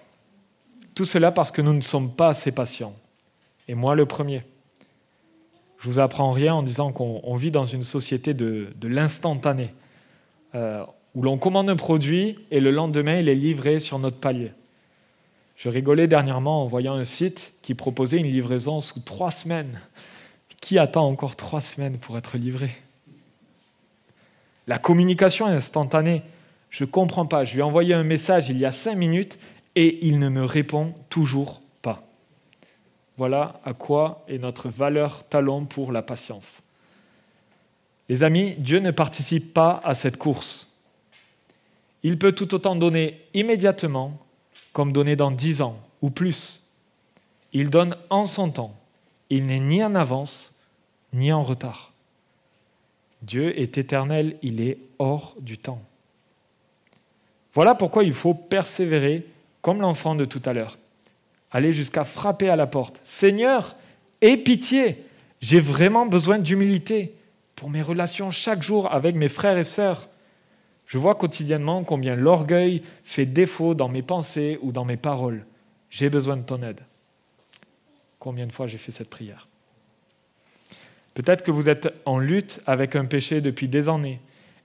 Tout 1.00 1.06
cela 1.06 1.32
parce 1.32 1.52
que 1.52 1.62
nous 1.62 1.74
ne 1.74 1.80
sommes 1.80 2.12
pas 2.12 2.28
assez 2.28 2.52
patients. 2.52 2.94
Et 3.70 3.74
moi 3.74 3.96
le 3.96 4.06
premier. 4.06 4.44
Je 5.80 5.88
vous 5.88 5.98
apprends 5.98 6.32
rien 6.32 6.56
en 6.56 6.62
disant 6.62 6.92
qu'on 6.92 7.36
vit 7.38 7.52
dans 7.52 7.64
une 7.64 7.84
société 7.84 8.34
de, 8.34 8.68
l'instantané, 8.84 9.74
euh, 10.56 10.84
où 11.16 11.22
l'on 11.22 11.38
commande 11.38 11.70
un 11.70 11.78
produit 11.78 12.38
et 12.52 12.60
le 12.60 12.72
lendemain 12.72 13.16
il 13.16 13.30
est 13.30 13.36
livré 13.36 13.80
sur 13.80 13.98
notre 13.98 14.18
palier. 14.18 14.52
Je 15.56 15.70
rigolais 15.70 16.08
dernièrement 16.08 16.64
en 16.64 16.68
voyant 16.68 16.96
un 16.96 17.06
site 17.06 17.54
qui 17.62 17.76
proposait 17.76 18.18
une 18.18 18.28
livraison 18.28 18.82
sous 18.82 19.00
trois 19.00 19.32
semaines. 19.32 19.80
Qui 20.60 20.78
attend 20.80 21.08
encore 21.08 21.38
trois 21.38 21.62
semaines 21.62 21.98
pour 21.98 22.18
être 22.18 22.38
livré? 22.38 22.72
La 24.68 24.80
communication 24.80 25.46
instantanée. 25.46 26.24
Je 26.70 26.84
ne 26.84 26.90
comprends 26.90 27.26
pas. 27.26 27.46
Je 27.46 27.54
lui 27.54 27.62
ai 27.62 27.64
envoyé 27.64 27.94
un 27.94 28.04
message 28.04 28.50
il 28.50 28.58
y 28.60 28.66
a 28.66 28.74
cinq 28.74 28.96
minutes 28.96 29.40
et 29.76 30.08
il 30.08 30.20
ne 30.20 30.30
me 30.30 30.44
répond 30.44 30.94
toujours 31.10 31.62
pas. 31.82 32.04
Voilà 33.18 33.60
à 33.66 33.74
quoi 33.74 34.24
est 34.28 34.38
notre 34.38 34.70
valeur 34.70 35.28
talon 35.28 35.66
pour 35.66 35.92
la 35.92 36.02
patience. 36.02 36.62
Les 38.08 38.24
amis, 38.24 38.56
Dieu 38.58 38.80
ne 38.80 38.92
participe 38.92 39.54
pas 39.54 39.82
à 39.84 39.94
cette 39.94 40.18
course. 40.18 40.68
Il 42.02 42.18
peut 42.18 42.32
tout 42.32 42.56
autant 42.56 42.76
donner 42.76 43.22
immédiatement 43.34 44.18
comme 44.74 44.92
donner 44.92 45.16
dans 45.16 45.32
dix 45.32 45.62
ans 45.62 45.80
ou 46.02 46.10
plus. 46.10 46.64
Il 47.54 47.70
donne 47.70 47.96
en 48.10 48.26
son 48.26 48.50
temps. 48.50 48.76
Il 49.30 49.46
n'est 49.46 49.60
ni 49.60 49.84
en 49.84 49.96
avance 49.96 50.52
ni 51.14 51.32
en 51.32 51.42
retard. 51.42 51.92
Dieu 53.22 53.60
est 53.60 53.78
éternel, 53.78 54.38
il 54.42 54.62
est 54.62 54.78
hors 54.98 55.36
du 55.40 55.58
temps. 55.58 55.82
Voilà 57.54 57.76
pourquoi 57.76 58.04
il 58.04 58.14
faut 58.14 58.34
persévérer 58.34 59.26
comme 59.62 59.82
l'enfant 59.82 60.16
de 60.16 60.26
tout 60.26 60.42
à 60.46 60.54
l'heure. 60.54 60.78
Aller 61.52 61.74
jusqu'à 61.74 62.04
frapper 62.04 62.50
à 62.50 62.56
la 62.56 62.68
porte. 62.68 63.00
Seigneur, 63.04 63.76
aie 64.22 64.38
pitié, 64.38 65.04
j'ai 65.42 65.60
vraiment 65.60 66.06
besoin 66.06 66.40
d'humilité 66.40 67.16
pour 67.56 67.70
mes 67.70 67.82
relations 67.82 68.32
chaque 68.32 68.64
jour 68.64 68.92
avec 68.92 69.16
mes 69.16 69.30
frères 69.30 69.58
et 69.58 69.64
sœurs. 69.64 70.10
Je 70.86 70.98
vois 70.98 71.16
quotidiennement 71.16 71.84
combien 71.84 72.16
l'orgueil 72.16 72.84
fait 73.04 73.26
défaut 73.26 73.74
dans 73.74 73.90
mes 73.90 74.02
pensées 74.02 74.58
ou 74.62 74.72
dans 74.72 74.86
mes 74.86 74.98
paroles. 74.98 75.46
J'ai 75.90 76.10
besoin 76.10 76.38
de 76.38 76.44
ton 76.44 76.62
aide. 76.64 76.82
Combien 78.20 78.48
de 78.48 78.52
fois 78.52 78.68
j'ai 78.68 78.78
fait 78.78 78.92
cette 78.92 79.10
prière? 79.10 79.48
Peut-être 81.14 81.44
que 81.44 81.52
vous 81.52 81.70
êtes 81.70 81.90
en 82.06 82.18
lutte 82.18 82.62
avec 82.66 82.96
un 82.96 83.06
péché 83.06 83.42
depuis 83.42 83.68
des 83.68 83.90
années 83.90 84.22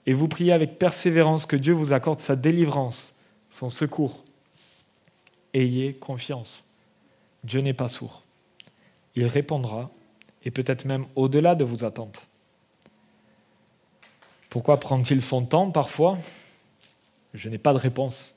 et 0.07 0.13
vous 0.13 0.29
priez 0.29 0.53
avec 0.53 0.79
persévérance 0.79 1.47
que 1.47 1.57
Dieu 1.57 1.73
vous 1.73 1.93
accorde 1.93 2.21
sa 2.21 2.37
délivrance, 2.37 3.13
son 3.49 3.71
secours 3.71 4.24
ayez 5.55 5.95
confiance. 5.95 6.65
Dieu 7.45 7.61
n'est 7.61 7.75
pas 7.75 7.89
sourd. 7.89 8.23
Il 9.15 9.27
répondra, 9.27 9.91
et 10.43 10.51
peut-être 10.51 10.85
même 10.85 11.07
au-delà 11.15 11.55
de 11.55 11.65
vos 11.65 11.85
attentes. 11.85 12.21
Pourquoi 14.51 14.79
prend-il 14.79 15.23
son 15.23 15.47
temps 15.47 15.71
parfois? 15.71 16.19
Je 17.33 17.49
n'ai 17.49 17.59
pas 17.59 17.73
de 17.73 17.79
réponse. 17.79 18.35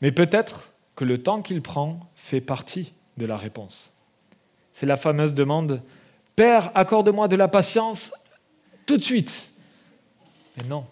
Mais 0.00 0.12
peut-être 0.12 0.70
que 0.94 1.04
le 1.04 1.22
temps 1.22 1.42
qu'il 1.42 1.62
prend 1.62 2.00
fait 2.14 2.40
partie 2.40 2.92
de 3.16 3.26
la 3.26 3.36
réponse. 3.36 3.92
C'est 4.72 4.86
la 4.86 4.96
fameuse 4.96 5.34
demande 5.34 5.82
Père, 6.36 6.72
accorde-moi 6.74 7.28
de 7.28 7.36
la 7.36 7.48
patience 7.48 8.12
tout 8.86 8.96
de 8.96 9.02
suite. 9.02 9.48
Mais 10.56 10.64
non, 10.64 10.84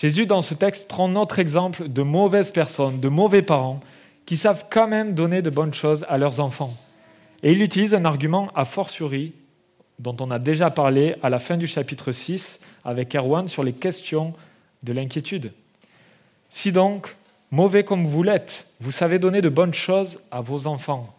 Jésus, 0.00 0.24
dans 0.24 0.40
ce 0.40 0.54
texte, 0.54 0.88
prend 0.88 1.08
notre 1.08 1.38
exemple 1.40 1.86
de 1.86 2.00
mauvaises 2.00 2.52
personnes, 2.52 3.00
de 3.00 3.08
mauvais 3.10 3.42
parents, 3.42 3.80
qui 4.24 4.38
savent 4.38 4.64
quand 4.70 4.88
même 4.88 5.14
donner 5.14 5.42
de 5.42 5.50
bonnes 5.50 5.74
choses 5.74 6.06
à 6.08 6.16
leurs 6.16 6.40
enfants. 6.40 6.74
Et 7.42 7.52
il 7.52 7.60
utilise 7.60 7.92
un 7.92 8.06
argument 8.06 8.48
a 8.54 8.64
fortiori, 8.64 9.34
dont 9.98 10.16
on 10.18 10.30
a 10.30 10.38
déjà 10.38 10.70
parlé 10.70 11.16
à 11.22 11.28
la 11.28 11.38
fin 11.38 11.58
du 11.58 11.66
chapitre 11.66 12.12
6 12.12 12.60
avec 12.82 13.14
Erwan 13.14 13.46
sur 13.46 13.62
les 13.62 13.74
questions 13.74 14.32
de 14.84 14.94
l'inquiétude. 14.94 15.52
Si 16.48 16.72
donc, 16.72 17.14
mauvais 17.50 17.84
comme 17.84 18.06
vous 18.06 18.22
l'êtes, 18.22 18.66
vous 18.80 18.92
savez 18.92 19.18
donner 19.18 19.42
de 19.42 19.50
bonnes 19.50 19.74
choses 19.74 20.18
à 20.30 20.40
vos 20.40 20.66
enfants, 20.66 21.14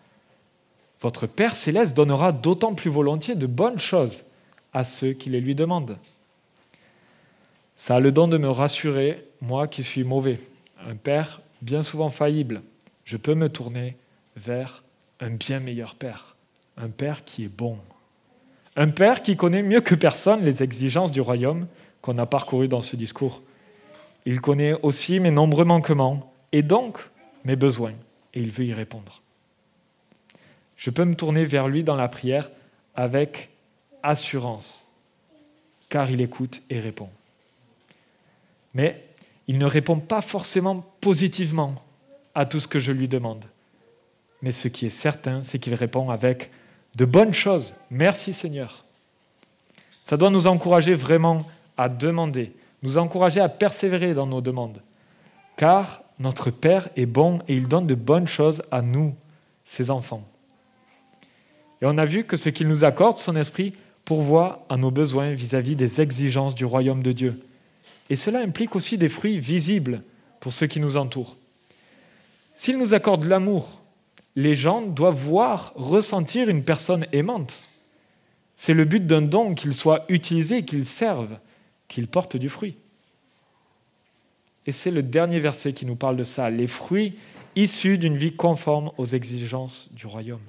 votre 1.02 1.28
Père 1.28 1.56
céleste 1.56 1.96
donnera 1.96 2.32
d'autant 2.32 2.74
plus 2.74 2.90
volontiers 2.90 3.36
de 3.36 3.46
bonnes 3.46 3.80
choses 3.80 4.24
à 4.74 4.86
ceux 4.86 5.14
qui 5.14 5.30
les 5.30 5.40
lui 5.40 5.54
demandent. 5.54 5.98
Ça 7.82 7.96
a 7.96 8.00
le 8.00 8.12
don 8.12 8.28
de 8.28 8.38
me 8.38 8.48
rassurer, 8.48 9.26
moi 9.42 9.68
qui 9.68 9.82
suis 9.82 10.04
mauvais, 10.04 10.40
un 10.88 10.96
père 10.96 11.42
bien 11.64 11.82
souvent 11.82 12.12
faillible. 12.12 12.62
Je 13.06 13.18
peux 13.18 13.34
me 13.34 13.50
tourner 13.50 13.98
vers 14.36 14.84
un 15.20 15.32
bien 15.32 15.60
meilleur 15.60 15.96
père, 15.96 16.36
un 16.78 16.90
père 16.90 17.26
qui 17.26 17.44
est 17.44 17.52
bon, 17.52 17.80
un 18.76 18.90
père 18.90 19.24
qui 19.24 19.36
connaît 19.36 19.64
mieux 19.64 19.82
que 19.82 19.96
personne 19.96 20.46
les 20.46 20.62
exigences 20.62 21.12
du 21.12 21.22
royaume 21.22 21.66
qu'on 22.04 22.20
a 22.20 22.28
parcouru 22.28 22.68
dans 22.68 22.82
ce 22.82 22.96
discours. 22.96 23.42
Il 24.28 24.42
connaît 24.42 24.74
aussi 24.84 25.20
mes 25.20 25.32
nombreux 25.32 25.66
manquements 25.66 26.32
et 26.52 26.62
donc 26.62 27.00
mes 27.46 27.56
besoins, 27.56 27.96
et 28.36 28.42
il 28.42 28.52
veut 28.52 28.66
y 28.66 28.76
répondre. 28.76 29.24
Je 30.76 30.92
peux 30.92 31.06
me 31.06 31.16
tourner 31.16 31.46
vers 31.46 31.68
lui 31.68 31.84
dans 31.84 31.96
la 31.96 32.10
prière 32.10 32.52
avec 32.94 33.50
assurance, 34.04 34.88
car 35.90 36.12
il 36.12 36.22
écoute 36.22 36.62
et 36.70 36.80
répond 36.80 37.10
mais 38.74 39.04
il 39.48 39.58
ne 39.58 39.66
répond 39.66 40.00
pas 40.00 40.22
forcément 40.22 40.86
positivement 41.02 41.76
à 42.36 42.46
tout 42.46 42.60
ce 42.60 42.68
que 42.68 42.80
je 42.80 42.92
lui 42.92 43.08
demande. 43.08 43.46
Mais 44.42 44.52
ce 44.52 44.68
qui 44.68 44.86
est 44.86 44.92
certain, 44.92 45.42
c'est 45.42 45.60
qu'il 45.60 45.74
répond 45.74 46.10
avec 46.10 46.52
de 46.96 47.06
bonnes 47.06 47.34
choses. 47.34 47.74
Merci 47.90 48.34
Seigneur. 48.34 48.86
Ça 50.04 50.18
doit 50.18 50.30
nous 50.30 50.48
encourager 50.48 50.96
vraiment 50.96 51.46
à 51.78 51.90
demander, 51.90 52.54
nous 52.84 52.98
encourager 52.98 53.40
à 53.40 53.50
persévérer 53.50 54.14
dans 54.14 54.28
nos 54.28 54.42
demandes. 54.42 54.82
Car 55.58 56.04
notre 56.20 56.50
Père 56.50 56.90
est 56.96 57.06
bon 57.06 57.40
et 57.48 57.56
il 57.56 57.68
donne 57.68 57.88
de 57.88 57.96
bonnes 57.96 58.28
choses 58.28 58.64
à 58.72 58.82
nous, 58.82 59.16
ses 59.66 59.90
enfants. 59.90 60.24
Et 61.82 61.86
on 61.86 61.98
a 61.98 62.06
vu 62.06 62.24
que 62.24 62.38
ce 62.38 62.50
qu'il 62.50 62.68
nous 62.68 62.84
accorde, 62.84 63.18
son 63.18 63.36
esprit, 63.36 63.74
pourvoit 64.06 64.66
à 64.70 64.78
nos 64.78 64.92
besoins 64.92 65.34
vis-à-vis 65.34 65.74
-vis 65.74 65.78
des 65.78 66.02
exigences 66.02 66.56
du 66.56 66.66
royaume 66.66 67.04
de 67.04 67.12
Dieu. 67.12 67.44
Et 68.12 68.18
cela 68.18 68.42
implique 68.42 68.76
aussi 68.76 68.98
des 68.98 69.08
fruits 69.08 69.40
visibles 69.40 70.04
pour 70.42 70.52
ceux 70.52 70.68
qui 70.68 70.82
nous 70.82 70.98
entourent. 70.98 71.38
S'il 72.56 72.78
nous 72.78 72.94
accorde 72.94 73.24
l'amour, 73.24 73.82
les 74.36 74.54
gens 74.54 74.82
doivent 74.82 75.16
voir, 75.16 75.72
ressentir 75.76 76.50
une 76.50 76.66
personne 76.66 77.08
aimante. 77.14 77.64
C'est 78.58 78.74
le 78.74 78.84
but 78.84 79.08
d'un 79.08 79.22
don 79.22 79.56
qu'il 79.56 79.74
soit 79.74 80.04
utilisé, 80.10 80.66
qu'il 80.66 80.86
serve, 80.86 81.40
qu'il 81.88 82.10
porte 82.10 82.36
du 82.36 82.50
fruit. 82.50 82.76
Et 84.66 84.74
c'est 84.74 84.92
le 84.92 85.04
dernier 85.04 85.40
verset 85.40 85.72
qui 85.72 85.86
nous 85.86 85.96
parle 85.96 86.18
de 86.18 86.26
ça, 86.26 86.50
les 86.50 86.68
fruits 86.68 87.18
issus 87.56 87.98
d'une 87.98 88.18
vie 88.18 88.36
conforme 88.36 88.92
aux 88.98 89.06
exigences 89.06 89.90
du 89.94 90.06
royaume. 90.06 90.42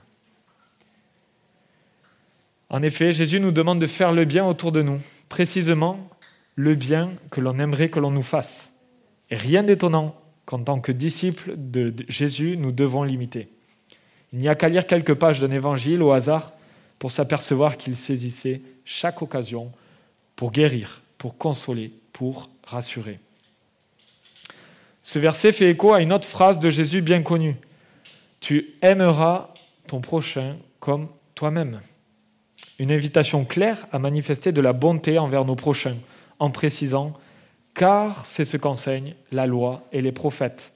En 2.70 2.82
effet, 2.82 3.12
Jésus 3.12 3.38
nous 3.38 3.52
demande 3.52 3.80
de 3.80 3.86
faire 3.86 4.10
le 4.10 4.24
bien 4.24 4.44
autour 4.44 4.72
de 4.72 4.82
nous, 4.82 4.98
précisément 5.28 6.10
le 6.54 6.74
bien 6.74 7.12
que 7.30 7.40
l'on 7.40 7.58
aimerait 7.58 7.88
que 7.88 8.00
l'on 8.00 8.10
nous 8.10 8.22
fasse. 8.22 8.70
Et 9.30 9.36
rien 9.36 9.62
d'étonnant 9.62 10.14
qu'en 10.44 10.62
tant 10.62 10.80
que 10.80 10.92
disciples 10.92 11.54
de 11.56 11.94
Jésus, 12.08 12.56
nous 12.56 12.72
devons 12.72 13.02
l'imiter. 13.02 13.48
Il 14.32 14.38
n'y 14.38 14.48
a 14.48 14.54
qu'à 14.54 14.68
lire 14.68 14.86
quelques 14.86 15.14
pages 15.14 15.40
d'un 15.40 15.50
évangile 15.50 16.02
au 16.02 16.12
hasard 16.12 16.52
pour 16.98 17.12
s'apercevoir 17.12 17.76
qu'il 17.76 17.96
saisissait 17.96 18.60
chaque 18.84 19.22
occasion 19.22 19.72
pour 20.36 20.52
guérir, 20.52 21.02
pour 21.18 21.36
consoler, 21.36 21.92
pour 22.12 22.50
rassurer. 22.64 23.18
Ce 25.02 25.18
verset 25.18 25.52
fait 25.52 25.70
écho 25.70 25.92
à 25.92 26.00
une 26.00 26.12
autre 26.12 26.28
phrase 26.28 26.58
de 26.58 26.70
Jésus 26.70 27.02
bien 27.02 27.22
connue. 27.22 27.56
Tu 28.40 28.74
aimeras 28.82 29.48
ton 29.86 30.00
prochain 30.00 30.56
comme 30.80 31.08
toi-même. 31.34 31.80
Une 32.78 32.92
invitation 32.92 33.44
claire 33.44 33.86
à 33.92 33.98
manifester 33.98 34.52
de 34.52 34.60
la 34.60 34.72
bonté 34.72 35.18
envers 35.18 35.44
nos 35.44 35.56
prochains, 35.56 35.96
en 36.38 36.50
précisant 36.50 37.12
car 37.74 38.26
c'est 38.26 38.44
ce 38.44 38.56
qu'enseignent 38.56 39.14
la 39.30 39.46
loi 39.46 39.82
et 39.92 40.02
les 40.02 40.12
prophètes. 40.12 40.72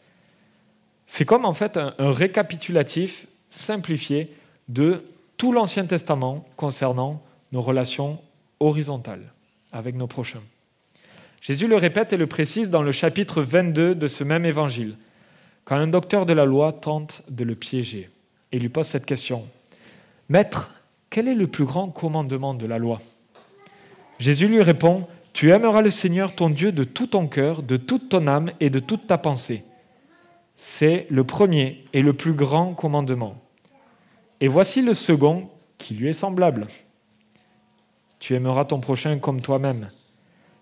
C'est 1.07 1.25
comme 1.25 1.45
en 1.45 1.53
fait 1.53 1.77
un, 1.77 1.95
un 1.99 2.11
récapitulatif 2.11 3.27
simplifié 3.51 4.33
de 4.69 5.05
tout 5.37 5.53
l'Ancien 5.53 5.87
Testament 5.87 6.47
concernant 6.57 7.23
nos 7.53 7.61
relations 7.61 8.19
horizontales 8.61 9.33
avec 9.73 9.95
nos 9.95 10.07
prochains. 10.07 10.43
Jésus 11.41 11.69
le 11.69 11.77
répète 11.77 12.13
et 12.13 12.17
le 12.17 12.27
précise 12.27 12.71
dans 12.71 12.83
le 12.83 12.93
chapitre 12.93 13.43
22 13.43 13.95
de 13.95 14.09
ce 14.09 14.25
même 14.25 14.45
évangile, 14.45 14.97
quand 15.65 15.77
un 15.77 15.87
docteur 15.87 16.27
de 16.27 16.33
la 16.33 16.45
loi 16.45 16.73
tente 16.73 17.23
de 17.29 17.45
le 17.45 17.55
piéger 17.55 18.11
et 18.53 18.59
lui 18.59 18.69
pose 18.69 18.87
cette 18.87 19.07
question. 19.07 19.47
Maître, 20.29 20.75
quel 21.11 21.29
est 21.29 21.35
le 21.35 21.47
plus 21.47 21.65
grand 21.65 21.89
commandement 21.91 22.55
de 22.55 22.67
la 22.67 22.79
loi? 22.79 23.01
Jésus 24.19 24.49
lui 24.49 24.63
répond, 24.63 25.07
Tu 25.37 25.51
aimeras 25.51 25.83
le 25.83 25.91
Seigneur 25.91 26.35
ton 26.35 26.49
Dieu 26.49 26.73
de 26.73 26.83
tout 26.83 27.09
ton 27.09 27.27
cœur, 27.27 27.63
de 27.63 27.77
toute 27.77 28.09
ton 28.09 28.27
âme 28.27 28.53
et 28.59 28.71
de 28.71 28.79
toute 28.79 29.07
ta 29.07 29.19
pensée. 29.19 29.65
C'est 30.57 31.07
le 31.11 31.25
premier 31.25 31.85
et 31.93 32.01
le 32.01 32.15
plus 32.15 32.33
grand 32.33 32.73
commandement. 32.73 33.37
Et 34.41 34.49
voici 34.49 34.81
le 34.81 34.95
second 34.95 35.51
qui 35.77 35.93
lui 35.93 36.09
est 36.09 36.15
semblable. 36.15 36.69
Tu 38.19 38.35
aimeras 38.35 38.65
ton 38.65 38.81
prochain 38.81 39.19
comme 39.19 39.43
toi-même. 39.43 39.91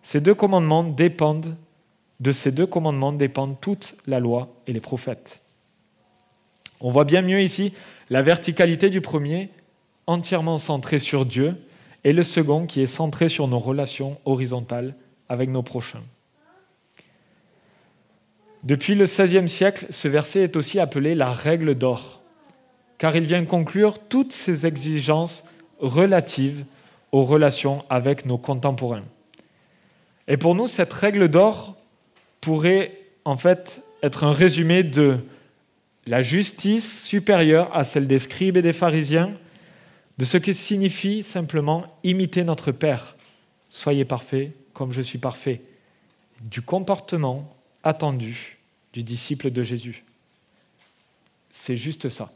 Ces 0.02 0.20
deux 0.20 0.34
commandements 0.34 0.82
dépendent, 0.82 1.54
de 2.18 2.32
ces 2.32 2.50
deux 2.50 2.66
commandements 2.66 3.12
dépendent 3.12 3.60
toute 3.60 3.94
la 4.08 4.18
loi 4.18 4.48
et 4.66 4.72
les 4.72 4.80
prophètes. 4.80 5.40
On 6.80 6.90
voit 6.90 7.04
bien 7.04 7.22
mieux 7.22 7.42
ici 7.42 7.74
la 8.10 8.22
verticalité 8.22 8.90
du 8.90 9.00
premier, 9.00 9.50
entièrement 10.08 10.58
centrée 10.58 10.98
sur 10.98 11.26
Dieu, 11.26 11.64
et 12.04 12.12
le 12.12 12.22
second 12.22 12.66
qui 12.66 12.82
est 12.82 12.86
centré 12.86 13.28
sur 13.28 13.48
nos 13.48 13.58
relations 13.58 14.18
horizontales 14.24 14.94
avec 15.28 15.50
nos 15.50 15.62
prochains. 15.62 16.02
Depuis 18.62 18.94
le 18.94 19.04
XVIe 19.04 19.48
siècle, 19.48 19.86
ce 19.90 20.08
verset 20.08 20.40
est 20.40 20.56
aussi 20.56 20.78
appelé 20.78 21.14
la 21.14 21.32
règle 21.32 21.74
d'or, 21.74 22.22
car 22.98 23.16
il 23.16 23.24
vient 23.24 23.44
conclure 23.44 23.98
toutes 23.98 24.32
ces 24.32 24.66
exigences 24.66 25.44
relatives 25.78 26.64
aux 27.12 27.24
relations 27.24 27.84
avec 27.90 28.24
nos 28.26 28.38
contemporains. 28.38 29.04
Et 30.28 30.36
pour 30.36 30.54
nous, 30.54 30.66
cette 30.66 30.92
règle 30.92 31.28
d'or 31.28 31.76
pourrait 32.40 32.98
en 33.24 33.36
fait 33.36 33.82
être 34.02 34.24
un 34.24 34.32
résumé 34.32 34.82
de 34.82 35.18
la 36.06 36.22
justice 36.22 37.04
supérieure 37.04 37.74
à 37.74 37.84
celle 37.84 38.06
des 38.06 38.18
scribes 38.18 38.56
et 38.56 38.62
des 38.62 38.72
pharisiens, 38.72 39.32
de 40.18 40.24
ce 40.24 40.36
que 40.36 40.52
signifie 40.52 41.22
simplement 41.22 41.86
imiter 42.02 42.44
notre 42.44 42.72
Père. 42.72 43.16
Soyez 43.70 44.04
parfaits 44.04 44.52
comme 44.72 44.92
je 44.92 45.02
suis 45.02 45.18
parfait. 45.18 45.62
Du 46.40 46.62
comportement 46.62 47.56
attendu 47.82 48.58
du 48.92 49.02
disciple 49.02 49.50
de 49.50 49.62
Jésus. 49.62 50.04
C'est 51.50 51.76
juste 51.76 52.08
ça. 52.08 52.30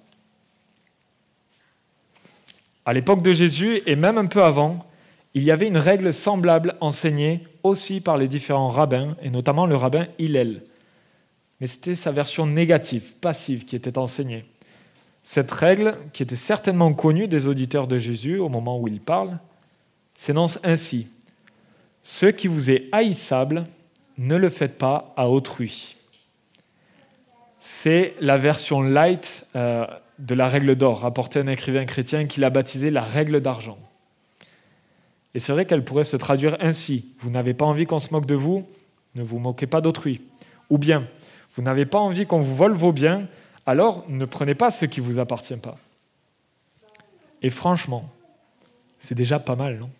À 2.85 2.93
l'époque 2.93 3.23
de 3.23 3.33
Jésus, 3.33 3.83
et 3.87 3.97
même 3.97 4.17
un 4.17 4.27
peu 4.27 4.43
avant, 4.43 4.87
il 5.35 5.43
y 5.43 5.51
avait 5.51 5.69
une 5.69 5.77
règle 5.77 6.15
semblable 6.15 6.77
enseignée 6.81 7.47
aussi 7.63 8.01
par 8.01 8.17
les 8.17 8.29
différents 8.29 8.71
rabbins, 8.71 9.17
et 9.23 9.31
notamment 9.31 9.67
le 9.67 9.77
rabbin 9.77 10.07
Hillel. 10.19 10.63
Mais 11.61 11.67
c'était 11.67 11.97
sa 11.97 12.13
version 12.13 12.47
négative, 12.47 13.15
passive, 13.21 13.65
qui 13.65 13.77
était 13.77 13.99
enseignée. 13.99 14.45
Cette 15.31 15.53
règle, 15.53 15.99
qui 16.15 16.23
était 16.23 16.37
certainement 16.37 16.95
connue 16.95 17.29
des 17.29 17.49
auditeurs 17.49 17.87
de 17.87 17.99
Jésus 17.99 18.39
au 18.39 18.49
moment 18.49 18.81
où 18.81 18.89
il 18.89 18.99
parle, 18.99 19.39
s'énonce 20.17 20.59
ainsi 20.65 21.09
Ce 22.01 22.25
qui 22.25 22.49
vous 22.49 22.71
est 22.71 22.89
haïssable, 22.93 23.67
ne 24.17 24.37
le 24.37 24.49
faites 24.49 24.79
pas 24.79 25.13
à 25.19 25.29
autrui. 25.29 25.99
C'est 27.61 28.15
la 28.23 28.39
version 28.39 28.81
light 28.81 29.45
euh, 29.55 29.87
de 30.19 30.35
la 30.35 30.49
règle 30.49 30.77
d'or, 30.77 31.01
rapportée 31.01 31.41
à 31.41 31.43
un 31.43 31.49
écrivain 31.49 31.85
chrétien 31.85 32.25
qui 32.25 32.41
l'a 32.41 32.49
baptisée 32.49 32.91
la 32.91 33.03
règle 33.03 33.43
d'argent. 33.43 33.77
Et 35.35 35.41
c'est 35.41 35.53
vrai 35.53 35.67
qu'elle 35.67 35.85
pourrait 35.85 36.05
se 36.05 36.17
traduire 36.17 36.57
ainsi. 36.61 37.05
Vous 37.19 37.29
n'avez 37.29 37.53
pas 37.53 37.67
envie 37.67 37.85
qu'on 37.85 37.99
se 37.99 38.15
moque 38.15 38.25
de 38.25 38.35
vous, 38.35 38.67
ne 39.15 39.23
vous 39.23 39.39
moquez 39.39 39.67
pas 39.67 39.83
d'autrui. 39.83 40.23
Ou 40.71 40.79
bien, 40.79 41.07
vous 41.53 41.61
n'avez 41.61 41.85
pas 41.85 41.99
envie 41.99 42.25
qu'on 42.25 42.41
vous 42.41 42.57
vole 42.57 42.73
vos 42.73 42.93
biens, 42.93 43.29
alors 43.69 44.05
ne 44.09 44.25
prenez 44.25 44.55
pas 44.55 44.71
ce 44.71 44.85
qui 44.85 45.01
ne 45.01 45.07
vous 45.07 45.19
appartient 45.19 45.57
pas. 45.57 45.77
Et 47.43 47.51
franchement, 47.51 48.11
c'est 48.99 49.15
déjà 49.15 49.39
pas 49.39 49.57
mal, 49.57 49.79
non? 49.79 49.91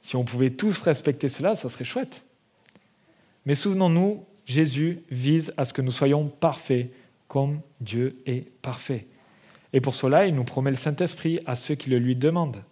Si 0.00 0.16
on 0.16 0.24
pouvait 0.24 0.50
tous 0.50 0.82
respecter 0.82 1.28
cela, 1.28 1.56
ça 1.56 1.68
serait 1.68 1.84
chouette. 1.84 2.24
Mais 3.46 3.54
souvenons-nous, 3.54 4.24
Jésus 4.46 5.02
vise 5.10 5.52
à 5.56 5.64
ce 5.64 5.72
que 5.72 5.82
nous 5.82 5.90
soyons 5.90 6.28
parfaits 6.28 6.90
comme 7.26 7.60
Dieu 7.80 8.20
est 8.26 8.50
parfait. 8.60 9.06
Et 9.72 9.80
pour 9.80 9.94
cela, 9.94 10.26
il 10.26 10.34
nous 10.34 10.44
promet 10.44 10.70
le 10.70 10.76
Saint-Esprit 10.76 11.40
à 11.46 11.56
ceux 11.56 11.74
qui 11.74 11.90
le 11.90 11.98
lui 11.98 12.14
demandent 12.14 12.62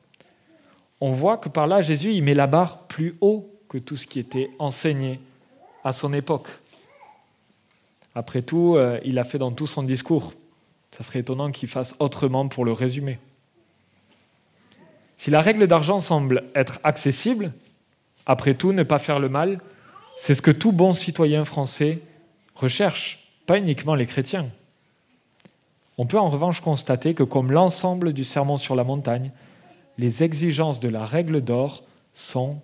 on 1.03 1.11
voit 1.11 1.37
que 1.37 1.49
par 1.49 1.67
là, 1.67 1.81
Jésus, 1.81 2.13
il 2.13 2.23
met 2.23 2.33
la 2.33 2.47
barre 2.47 2.87
plus 2.87 3.17
haut 3.21 3.51
que 3.69 3.77
tout 3.77 3.97
ce 3.97 4.07
qui 4.07 4.21
était 4.21 4.51
enseigné 4.61 5.19
à 5.83 5.93
son 5.93 6.13
époque. 6.13 6.47
Après 8.15 8.43
tout, 8.43 8.77
euh, 8.77 9.01
il 9.05 9.19
a 9.19 9.25
fait 9.25 9.39
dans 9.39 9.53
tout 9.53 9.67
son 9.67 9.83
discours. 9.83 10.35
Ça 10.91 11.03
serait 11.03 11.21
étonnant 11.21 11.51
qu'il 11.51 11.69
fasse 11.69 11.95
autrement 11.99 12.49
pour 12.49 12.65
le 12.65 12.73
résumer. 12.73 13.19
Si 15.17 15.31
la 15.31 15.41
règle 15.41 15.67
d'argent 15.67 16.01
semble 16.01 16.45
être 16.55 16.81
accessible, 16.83 17.53
après 18.27 18.55
tout, 18.55 18.73
ne 18.73 18.83
pas 18.83 18.99
faire 18.99 19.19
le 19.19 19.29
mal, 19.29 19.61
c'est 20.17 20.35
ce 20.35 20.43
que 20.43 20.51
tout 20.51 20.73
bon 20.73 20.93
citoyen 20.93 21.45
français 21.45 22.01
recherche, 22.55 23.29
pas 23.47 23.59
uniquement 23.59 23.95
les 23.95 24.07
chrétiens. 24.07 24.49
On 25.99 26.07
peut 26.07 26.19
en 26.19 26.29
revanche 26.29 26.61
constater 26.61 27.15
que 27.15 27.23
comme 27.23 27.53
l'ensemble 27.53 28.13
du 28.13 28.25
sermon 28.25 28.57
sur 28.57 28.75
la 28.75 28.85
montagne, 28.85 29.31
les 29.99 30.23
exigences 30.23 30.81
de 30.81 30.89
la 30.89 31.07
règle 31.07 31.41
d'or 31.41 31.83
sont 32.13 32.61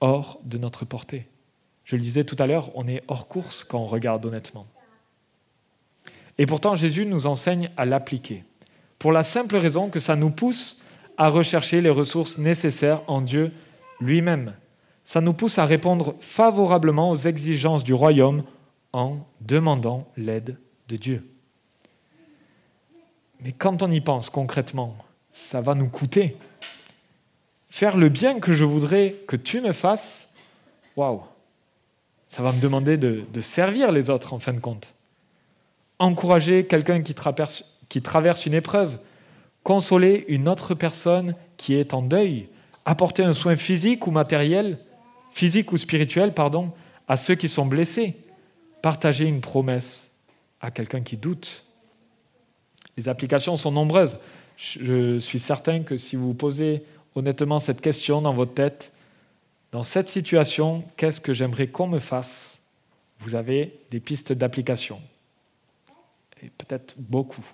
hors 0.00 0.40
de 0.44 0.58
notre 0.58 0.84
portée. 0.84 1.26
Je 1.90 1.96
le 1.96 2.02
disais 2.02 2.22
tout 2.22 2.36
à 2.38 2.46
l'heure, 2.46 2.70
on 2.76 2.86
est 2.86 3.02
hors 3.08 3.26
course 3.26 3.64
quand 3.64 3.80
on 3.80 3.86
regarde 3.86 4.24
honnêtement. 4.24 4.68
Et 6.38 6.46
pourtant, 6.46 6.76
Jésus 6.76 7.04
nous 7.04 7.26
enseigne 7.26 7.72
à 7.76 7.84
l'appliquer, 7.84 8.44
pour 9.00 9.10
la 9.10 9.24
simple 9.24 9.56
raison 9.56 9.90
que 9.90 9.98
ça 9.98 10.14
nous 10.14 10.30
pousse 10.30 10.80
à 11.18 11.30
rechercher 11.30 11.80
les 11.80 11.90
ressources 11.90 12.38
nécessaires 12.38 13.02
en 13.08 13.20
Dieu 13.20 13.50
lui-même. 14.00 14.54
Ça 15.02 15.20
nous 15.20 15.32
pousse 15.32 15.58
à 15.58 15.64
répondre 15.64 16.14
favorablement 16.20 17.10
aux 17.10 17.16
exigences 17.16 17.82
du 17.82 17.92
royaume 17.92 18.44
en 18.92 19.26
demandant 19.40 20.06
l'aide 20.16 20.58
de 20.86 20.96
Dieu. 20.96 21.28
Mais 23.40 23.50
quand 23.50 23.82
on 23.82 23.90
y 23.90 24.00
pense 24.00 24.30
concrètement, 24.30 24.96
ça 25.32 25.60
va 25.60 25.74
nous 25.74 25.88
coûter. 25.88 26.36
Faire 27.68 27.96
le 27.96 28.10
bien 28.10 28.38
que 28.38 28.52
je 28.52 28.64
voudrais 28.64 29.16
que 29.26 29.34
tu 29.34 29.60
me 29.60 29.72
fasses, 29.72 30.28
waouh, 30.94 31.22
ça 32.30 32.44
va 32.44 32.52
me 32.52 32.60
demander 32.60 32.96
de, 32.96 33.40
servir 33.40 33.90
les 33.90 34.08
autres 34.08 34.32
en 34.32 34.38
fin 34.38 34.52
de 34.52 34.60
compte. 34.60 34.94
Encourager 35.98 36.64
quelqu'un 36.64 37.02
qui 37.02 37.12
traverse, 37.12 37.64
qui 37.88 38.02
traverse 38.02 38.46
une 38.46 38.54
épreuve, 38.54 38.98
consoler 39.64 40.26
une 40.28 40.48
autre 40.48 40.76
personne 40.76 41.34
qui 41.56 41.74
est 41.74 41.92
en 41.92 42.02
deuil, 42.02 42.48
apporter 42.84 43.24
un 43.24 43.32
soin 43.32 43.56
physique 43.56 44.06
ou 44.06 44.12
matériel, 44.12 44.78
physique 45.32 45.72
ou 45.72 45.76
spirituel, 45.76 46.32
pardon, 46.32 46.70
à 47.08 47.16
ceux 47.16 47.34
qui 47.34 47.48
sont 47.48 47.66
blessés, 47.66 48.14
partager 48.80 49.24
une 49.24 49.40
promesse 49.40 50.08
à 50.60 50.70
quelqu'un 50.70 51.00
qui 51.00 51.16
doute. 51.16 51.66
Les 52.96 53.08
applications 53.08 53.56
sont 53.56 53.72
nombreuses. 53.72 54.18
Je 54.56 55.18
suis 55.18 55.40
certain 55.40 55.80
que 55.80 55.96
si 55.96 56.14
vous 56.14 56.32
posez 56.32 56.84
honnêtement 57.16 57.58
cette 57.58 57.80
question 57.80 58.22
dans 58.22 58.34
votre 58.34 58.54
tête, 58.54 58.92
dans 59.72 59.84
cette 59.84 60.08
situation, 60.08 60.84
qu'est-ce 60.96 61.20
que 61.20 61.32
j'aimerais 61.32 61.68
qu'on 61.68 61.86
me 61.86 62.00
fasse? 62.00 62.58
Vous 63.20 63.34
avez 63.34 63.78
des 63.90 64.00
pistes 64.00 64.32
d'application. 64.32 65.00
Et 66.42 66.48
peut-être 66.48 66.94
beaucoup. 66.98 67.44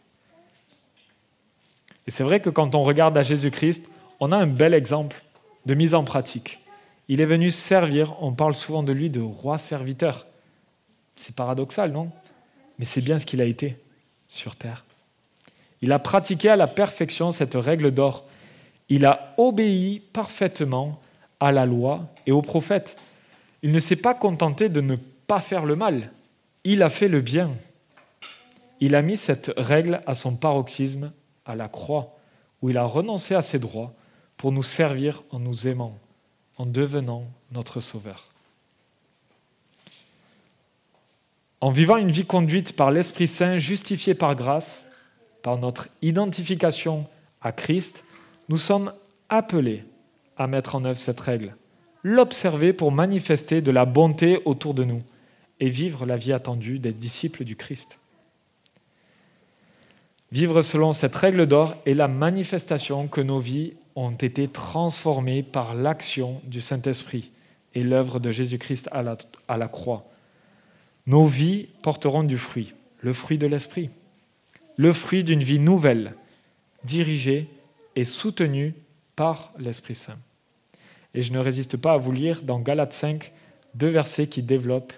Et 2.07 2.11
c'est 2.11 2.25
vrai 2.25 2.41
que 2.41 2.51
quand 2.51 2.75
on 2.75 2.83
regarde 2.85 3.19
à 3.19 3.23
Jésus-Christ, 3.23 3.85
on 4.21 4.33
a 4.33 4.37
un 4.37 4.47
bel 4.47 4.75
exemple 4.75 5.23
de 5.67 5.75
mise 5.75 5.95
en 5.95 6.05
pratique. 6.05 6.61
Il 7.09 7.21
est 7.21 7.27
venu 7.27 7.51
servir, 7.51 8.17
on 8.23 8.33
parle 8.33 8.55
souvent 8.55 8.83
de 8.83 8.93
lui 8.93 9.11
de 9.11 9.21
roi 9.21 9.59
serviteur. 9.59 10.27
C'est 11.17 11.35
paradoxal, 11.35 11.93
non? 11.93 12.11
Mais 12.79 12.85
c'est 12.85 13.01
bien 13.01 13.19
ce 13.19 13.27
qu'il 13.27 13.41
a 13.41 13.45
été 13.45 13.77
sur 14.29 14.57
terre. 14.57 14.85
Il 15.83 15.93
a 15.93 15.99
pratiqué 15.99 16.49
à 16.49 16.57
la 16.57 16.67
perfection 16.67 17.31
cette 17.31 17.55
règle 17.55 17.91
d'or. 17.91 18.25
Il 18.89 19.05
a 19.05 19.35
obéi 19.37 20.01
parfaitement 20.13 21.01
à 21.41 21.53
la 21.53 21.67
loi 21.67 22.09
et 22.27 22.33
aux 22.33 22.43
prophètes. 22.43 22.97
Il 23.63 23.73
ne 23.73 23.81
s'est 23.81 23.97
pas 23.97 24.15
contenté 24.15 24.69
de 24.69 24.81
ne 24.81 24.97
pas 25.27 25.41
faire 25.41 25.65
le 25.65 25.77
mal, 25.77 26.11
il 26.65 26.83
a 26.83 26.91
fait 26.91 27.09
le 27.09 27.21
bien. 27.21 27.53
Il 28.81 28.95
a 28.95 29.03
mis 29.03 29.17
cette 29.17 29.53
règle 29.57 30.03
à 30.07 30.15
son 30.15 30.37
paroxysme 30.37 31.13
à 31.45 31.55
la 31.55 31.69
croix, 31.69 32.17
où 32.61 32.71
il 32.71 32.77
a 32.77 32.85
renoncé 32.85 33.35
à 33.35 33.43
ses 33.43 33.59
droits 33.59 33.95
pour 34.37 34.53
nous 34.53 34.63
servir 34.63 35.23
en 35.31 35.39
nous 35.39 35.67
aimant, 35.67 35.97
en 36.59 36.67
devenant 36.67 37.25
notre 37.53 37.81
Sauveur. 37.81 38.27
En 41.61 41.71
vivant 41.71 41.97
une 41.97 42.13
vie 42.13 42.27
conduite 42.27 42.77
par 42.77 42.91
l'Esprit 42.91 43.29
Saint, 43.29 43.59
justifiée 43.59 44.15
par 44.15 44.35
grâce, 44.35 44.87
par 45.43 45.57
notre 45.59 45.89
identification 46.03 47.07
à 47.41 47.53
Christ, 47.53 48.05
nous 48.49 48.59
sommes 48.59 48.93
appelés 49.29 49.85
à 50.37 50.47
mettre 50.47 50.75
en 50.75 50.85
œuvre 50.85 50.99
cette 50.99 51.21
règle, 51.21 51.57
l'observer 52.03 52.73
pour 52.73 52.93
manifester 52.93 53.61
de 53.61 53.71
la 53.71 53.85
bonté 53.85 54.41
autour 54.45 54.75
de 54.75 54.85
nous 54.85 55.03
et 55.61 55.69
vivre 55.69 56.07
la 56.07 56.17
vie 56.17 56.33
attendue 56.33 56.79
des 56.79 56.93
disciples 56.93 57.45
du 57.45 57.57
Christ. 57.57 57.99
Vivre 60.33 60.63
selon 60.63 60.93
cette 60.93 61.15
règle 61.15 61.47
d'or 61.47 61.77
est 61.87 61.95
la 61.95 62.09
manifestation 62.09 63.09
que 63.09 63.21
nos 63.21 63.39
vies 63.39 63.75
ont 63.95 64.13
été 64.13 64.49
transformées 64.49 65.43
par 65.43 65.75
l'action 65.75 66.41
du 66.45 66.61
Saint-Esprit 66.61 67.31
et 67.75 67.83
l'œuvre 67.83 68.19
de 68.19 68.31
Jésus-Christ 68.31 68.89
à 68.93 69.03
la, 69.03 69.69
croix. 69.69 70.05
Nos 71.07 71.27
vies 71.27 71.69
porteront 71.83 72.25
du 72.25 72.39
fruit, 72.39 72.75
le 73.01 73.13
fruit 73.13 73.39
de 73.39 73.47
l'Esprit, 73.47 73.91
le 74.77 74.93
fruit 74.93 75.25
d'une 75.25 75.43
vie 75.43 75.59
nouvelle, 75.59 76.15
dirigée 76.85 77.49
et 77.95 78.05
soutenue 78.05 78.75
par 79.17 79.53
l'Esprit 79.59 79.95
Saint. 79.95 80.19
Et 81.15 81.23
je 81.23 81.33
ne 81.33 81.39
résiste 81.39 81.79
pas 81.79 81.95
à 81.95 81.97
vous 81.97 82.13
lire 82.13 82.43
dans 82.43 82.61
Galates 82.61 82.93
5 82.93 83.33
deux 83.75 83.89
versets 83.89 84.27
qui 84.27 84.43
développent 84.43 84.93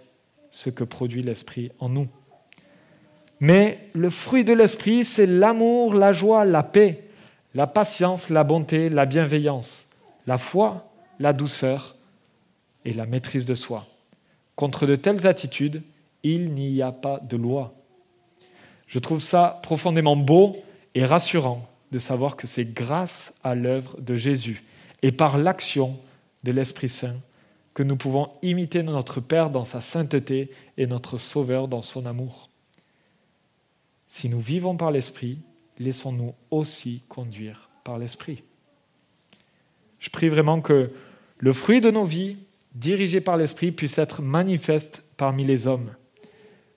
ce 0.51 0.71
que 0.71 0.85
produit 0.85 1.23
l'Esprit 1.23 1.71
en 1.79 1.89
nous. 1.89 2.09
Mais 3.41 3.79
le 3.93 4.11
fruit 4.11 4.45
de 4.45 4.53
l'Esprit, 4.53 5.05
c'est 5.05 5.27
l'amour, 5.27 5.95
la 5.95 6.13
joie, 6.13 6.45
la 6.45 6.65
paix, 6.65 7.05
la 7.55 7.67
patience, 7.67 8.31
la 8.31 8.45
bonté, 8.45 8.89
la 8.89 9.07
bienveillance, 9.07 9.87
la 10.27 10.39
foi, 10.39 10.91
la 11.21 11.33
douceur 11.33 11.97
et 12.85 12.93
la 12.93 13.07
maîtrise 13.07 13.45
de 13.45 13.55
soi. 13.55 13.87
Contre 14.57 14.87
de 14.87 14.97
telles 14.97 15.27
attitudes, 15.27 15.83
il 16.25 16.53
n'y 16.53 16.83
a 16.83 16.91
pas 16.91 17.21
de 17.21 17.37
loi. 17.37 17.75
Je 18.89 18.99
trouve 18.99 19.21
ça 19.21 19.61
profondément 19.63 20.17
beau 20.17 20.57
et 20.95 21.05
rassurant 21.05 21.69
de 21.91 21.99
savoir 21.99 22.37
que 22.37 22.47
c'est 22.47 22.65
grâce 22.65 23.33
à 23.43 23.55
l'œuvre 23.55 24.01
de 24.01 24.15
Jésus 24.15 24.65
et 25.03 25.13
par 25.13 25.39
l'action 25.39 25.99
de 26.45 26.53
l'Esprit 26.53 26.89
Saint 26.89 27.17
que 27.75 27.85
nous 27.85 27.97
pouvons 27.97 28.31
imiter 28.43 28.83
notre 28.83 29.21
Père 29.21 29.51
dans 29.51 29.63
sa 29.63 29.81
sainteté 29.81 30.51
et 30.77 30.89
notre 30.89 31.17
Sauveur 31.17 31.69
dans 31.69 31.81
son 31.81 32.07
amour. 32.07 32.51
Si 34.09 34.29
nous 34.29 34.41
vivons 34.41 34.77
par 34.77 34.91
l'Esprit, 34.91 35.39
laissons-nous 35.79 36.35
aussi 36.51 37.03
conduire 37.09 37.71
par 37.85 37.99
l'Esprit. 37.99 38.43
Je 40.01 40.11
prie 40.11 40.29
vraiment 40.29 40.61
que 40.61 40.91
le 41.39 41.53
fruit 41.53 41.81
de 41.81 41.93
nos 41.93 42.05
vies, 42.05 42.39
dirigé 42.75 43.21
par 43.21 43.37
l'Esprit, 43.37 43.71
puisse 43.71 43.97
être 43.97 44.23
manifeste 44.23 45.05
parmi 45.17 45.45
les 45.45 45.69
hommes. 45.69 45.93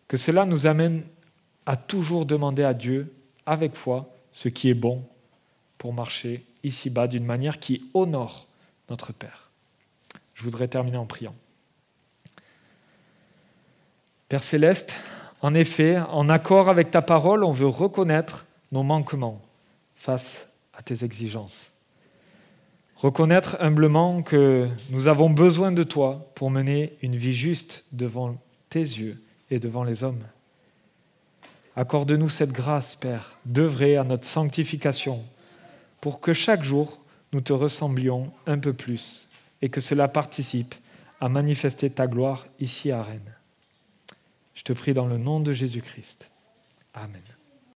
Que 0.07 0.17
cela 0.17 0.45
nous 0.45 0.67
amène 0.67 1.03
à 1.65 1.77
toujours 1.77 2.27
demander 2.27 2.63
à 2.63 2.75
Dieu, 2.75 3.11
avec 3.47 3.75
foi, 3.75 4.13
ce 4.31 4.49
qui 4.49 4.69
est 4.69 4.75
bon 4.75 5.03
pour 5.77 5.93
marcher 5.93 6.45
ici-bas 6.63 7.07
d'une 7.07 7.25
manière 7.25 7.59
qui 7.59 7.89
honore 7.93 8.47
notre 8.89 9.13
Père. 9.13 9.49
Je 10.35 10.43
voudrais 10.43 10.67
terminer 10.67 10.97
en 10.97 11.05
priant. 11.05 11.35
Père 14.29 14.43
céleste, 14.43 14.93
en 15.41 15.53
effet, 15.53 15.97
en 15.97 16.29
accord 16.29 16.69
avec 16.69 16.91
ta 16.91 17.01
parole, 17.01 17.43
on 17.43 17.51
veut 17.51 17.67
reconnaître 17.67 18.45
nos 18.71 18.83
manquements 18.83 19.41
face 19.95 20.47
à 20.73 20.81
tes 20.83 21.03
exigences. 21.03 21.71
Reconnaître 22.95 23.57
humblement 23.59 24.21
que 24.21 24.69
nous 24.89 25.07
avons 25.07 25.29
besoin 25.29 25.71
de 25.71 25.83
toi 25.83 26.31
pour 26.35 26.51
mener 26.51 26.97
une 27.01 27.15
vie 27.15 27.33
juste 27.33 27.83
devant 27.91 28.37
tes 28.69 28.79
yeux 28.79 29.21
et 29.49 29.59
devant 29.59 29.83
les 29.83 30.03
hommes. 30.03 30.23
Accorde-nous 31.75 32.29
cette 32.29 32.51
grâce, 32.51 32.95
Père, 32.95 33.37
d'œuvrer 33.45 33.97
à 33.97 34.03
notre 34.03 34.25
sanctification 34.25 35.23
pour 36.01 36.19
que 36.19 36.33
chaque 36.33 36.63
jour 36.63 36.99
nous 37.31 37.41
te 37.41 37.53
ressemblions 37.53 38.31
un 38.45 38.57
peu 38.57 38.73
plus 38.73 39.29
et 39.61 39.69
que 39.69 39.79
cela 39.79 40.07
participe 40.07 40.75
à 41.21 41.29
manifester 41.29 41.89
ta 41.89 42.07
gloire 42.07 42.47
ici 42.59 42.91
à 42.91 43.03
Rennes. 43.03 43.35
Je 44.55 44.63
te 44.63 44.73
prie 44.73 44.93
dans 44.93 45.07
le 45.07 45.17
nom 45.17 45.39
de 45.39 45.53
Jésus-Christ. 45.53 46.29
Amen. 46.93 47.21